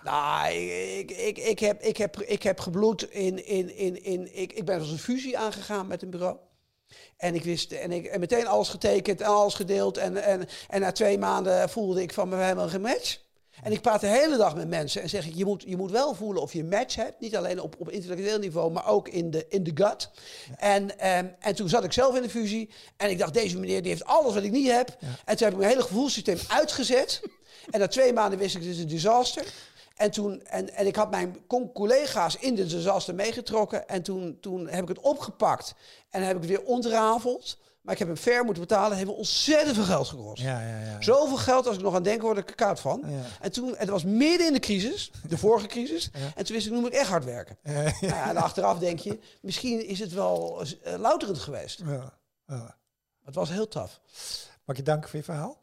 nou, 0.04 0.54
ik, 0.54 1.12
ik, 1.12 1.38
ik, 1.38 1.60
heb, 1.60 1.82
ik, 1.82 1.98
heb, 1.98 2.22
ik 2.22 2.44
heb 2.44 2.60
gebloed 2.60 3.10
in... 3.12 3.46
in, 3.46 3.76
in, 3.78 4.04
in 4.04 4.36
ik, 4.36 4.54
ik 4.54 4.66
ben 4.66 4.80
als 4.80 4.92
een 4.92 4.98
fusie 5.00 5.38
aangegaan 5.38 5.88
met 5.88 6.02
een 6.02 6.10
bureau. 6.10 6.38
En 7.18 7.36
ik 7.36 7.44
wist, 7.44 7.72
en 7.72 7.92
ik 7.92 8.06
en 8.06 8.20
meteen 8.20 8.48
alles 8.48 8.70
getekend 8.70 9.22
en 9.22 9.28
alles 9.28 9.54
gedeeld. 9.54 9.98
En, 9.98 10.24
en, 10.24 10.48
en 10.70 10.82
na 10.82 10.92
twee 10.92 11.18
maanden 11.18 11.70
voelde 11.70 12.02
ik 12.02 12.14
van, 12.14 12.30
we 12.30 12.36
hebben 12.36 12.70
geen 12.70 12.82
match. 12.82 13.20
En 13.64 13.72
ik 13.72 13.82
praat 13.82 14.02
de 14.02 14.08
hele 14.08 14.38
dag 14.38 14.56
met 14.56 14.68
mensen 14.68 15.02
en 15.02 15.10
zeg 15.10 15.26
ik, 15.26 15.36
je 15.36 15.46
moet, 15.46 15.64
je 15.68 15.78
moet 15.78 15.92
wel 15.92 16.14
voelen 16.14 16.42
of 16.42 16.54
je 16.54 16.60
een 16.60 16.68
match 16.68 16.96
hebt. 16.96 17.20
Niet 17.20 17.36
alleen 17.36 17.62
op, 17.62 17.76
op 17.78 17.90
intellectueel 17.90 18.40
niveau, 18.40 18.72
maar 18.72 18.88
ook 18.88 19.08
in 19.08 19.32
de, 19.32 19.46
in 19.50 19.64
de 19.64 19.72
gut. 19.74 20.10
En, 20.58 21.00
ehm, 21.00 21.26
en 21.40 21.56
toen 21.56 21.70
zat 21.70 21.84
ik 21.84 21.94
zelf 21.94 22.16
in 22.16 22.22
de 22.22 22.30
fusie 22.30 22.70
en 22.98 23.10
ik 23.10 23.18
dacht, 23.18 23.34
deze 23.34 23.60
meneer 23.60 23.82
die 23.82 23.92
heeft 23.92 24.06
alles 24.06 24.34
wat 24.34 24.44
ik 24.44 24.52
niet 24.52 24.72
heb. 24.72 24.98
En 25.26 25.38
toen 25.38 25.46
heb 25.46 25.52
ik 25.52 25.58
mijn 25.58 25.70
hele 25.70 25.82
gevoelssysteem 25.82 26.38
uitgezet. 26.48 27.22
en 27.72 27.80
na 27.80 27.88
twee 27.88 28.14
maanden 28.14 28.40
wist 28.40 28.56
ik, 28.56 28.62
dit 28.62 28.72
is 28.72 28.80
een 28.80 28.88
disaster. 28.88 29.46
En, 29.96 30.12
toen, 30.12 30.44
en, 30.46 30.74
en 30.74 30.88
ik 30.88 30.96
had 30.96 31.10
mijn 31.10 31.38
collega's 31.74 32.38
in 32.40 32.56
de 32.56 32.66
disaster 32.66 33.16
meegetrokken. 33.16 33.88
En 33.88 34.02
toen, 34.02 34.38
toen 34.40 34.68
heb 34.68 34.82
ik 34.82 34.88
het 34.88 35.00
opgepakt 35.00 35.74
en 36.10 36.22
heb 36.22 36.36
ik 36.36 36.42
het 36.42 36.52
weer 36.52 36.64
ontrafeld. 36.64 37.58
Maar 37.82 37.94
ik 37.94 38.00
heb 38.00 38.08
hem 38.08 38.18
fair 38.18 38.44
moeten 38.44 38.64
betalen. 38.64 38.90
Dat 38.90 38.98
heeft 38.98 39.18
ontzettend 39.18 39.76
veel 39.76 39.86
geld 39.86 40.08
gekost. 40.08 40.42
Ja, 40.42 40.62
ja, 40.62 40.80
ja. 40.80 41.02
Zoveel 41.02 41.38
geld 41.38 41.68
als 41.68 41.76
ik 41.76 41.82
nog 41.82 41.96
aan 41.96 42.04
denk, 42.04 42.22
word 42.22 42.38
ik 42.38 42.50
er 42.50 42.56
koud 42.56 42.80
van. 42.80 43.04
En 43.42 43.52
toen, 43.52 43.76
het 43.78 43.90
was 43.90 44.04
midden 44.04 44.48
in 44.48 44.54
de 44.54 44.60
crisis, 44.60 45.12
de 45.28 45.38
vorige 45.38 45.68
crisis. 45.68 46.10
En 46.36 46.46
toen 46.46 46.56
wist 46.56 46.68
ik, 46.68 46.74
nu 46.74 46.80
moet 46.80 46.94
ik 46.94 47.00
echt 47.00 47.10
hard 47.10 47.26
werken. 47.26 47.58
Nou 47.64 47.92
ja, 48.00 48.30
en 48.30 48.38
achteraf 48.38 48.80
denk 48.80 49.00
je, 49.00 49.20
misschien 49.42 49.88
is 49.88 50.00
het 50.00 50.14
wel 50.14 50.64
eh, 50.84 51.00
louterend 51.00 51.40
geweest. 51.40 51.82
Ja. 52.46 52.78
Het 53.24 53.36
was 53.36 53.50
heel 53.50 53.68
tof. 53.68 54.00
Mag 54.66 54.76
ik 54.76 54.78
je 54.78 54.84
danken 54.84 55.10
voor 55.10 55.20
je 55.20 55.26
verhaal? 55.26 55.61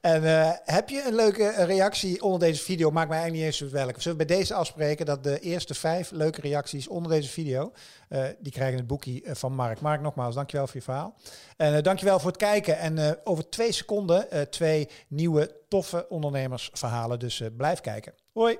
En 0.00 0.24
eh, 0.24 0.52
heb 0.64 0.88
je 0.88 1.04
een 1.06 1.14
leuke 1.14 1.64
reactie 1.64 2.22
onder 2.22 2.40
deze 2.40 2.62
video? 2.62 2.90
Maakt 2.90 3.08
mij 3.08 3.18
eigenlijk 3.18 3.52
niet 3.52 3.60
eens 3.60 3.72
welke. 3.72 4.00
Zullen 4.00 4.18
we 4.18 4.24
bij 4.26 4.36
deze 4.36 4.54
afspreken 4.54 5.06
dat 5.06 5.24
de 5.24 5.40
eerste 5.40 5.74
vijf 5.74 6.10
leuke 6.10 6.40
reacties 6.40 6.88
onder 6.88 7.12
deze 7.12 7.28
video, 7.28 7.72
eh, 8.08 8.24
die 8.38 8.52
krijgen 8.52 8.78
het 8.78 8.86
boekje 8.86 9.22
eh, 9.22 9.34
van 9.34 9.52
Mark. 9.52 9.80
Mark, 9.80 10.00
nogmaals, 10.00 10.34
dankjewel 10.34 10.66
voor 10.66 10.76
je 10.76 10.82
verhaal. 10.82 11.14
En 11.56 11.74
uh, 11.74 11.82
dankjewel 11.82 12.18
voor 12.18 12.30
het 12.30 12.38
kijken. 12.38 12.78
En 12.78 13.18
over 13.24 13.48
twee 13.48 13.72
seconden 13.72 14.50
twee 14.50 14.88
nieuwe 15.08 15.56
toffe 15.68 16.06
ondernemersverhalen. 16.08 17.18
Dus 17.18 17.42
blijf 17.56 17.80
kijken. 17.80 18.12
Hoi! 18.32 18.58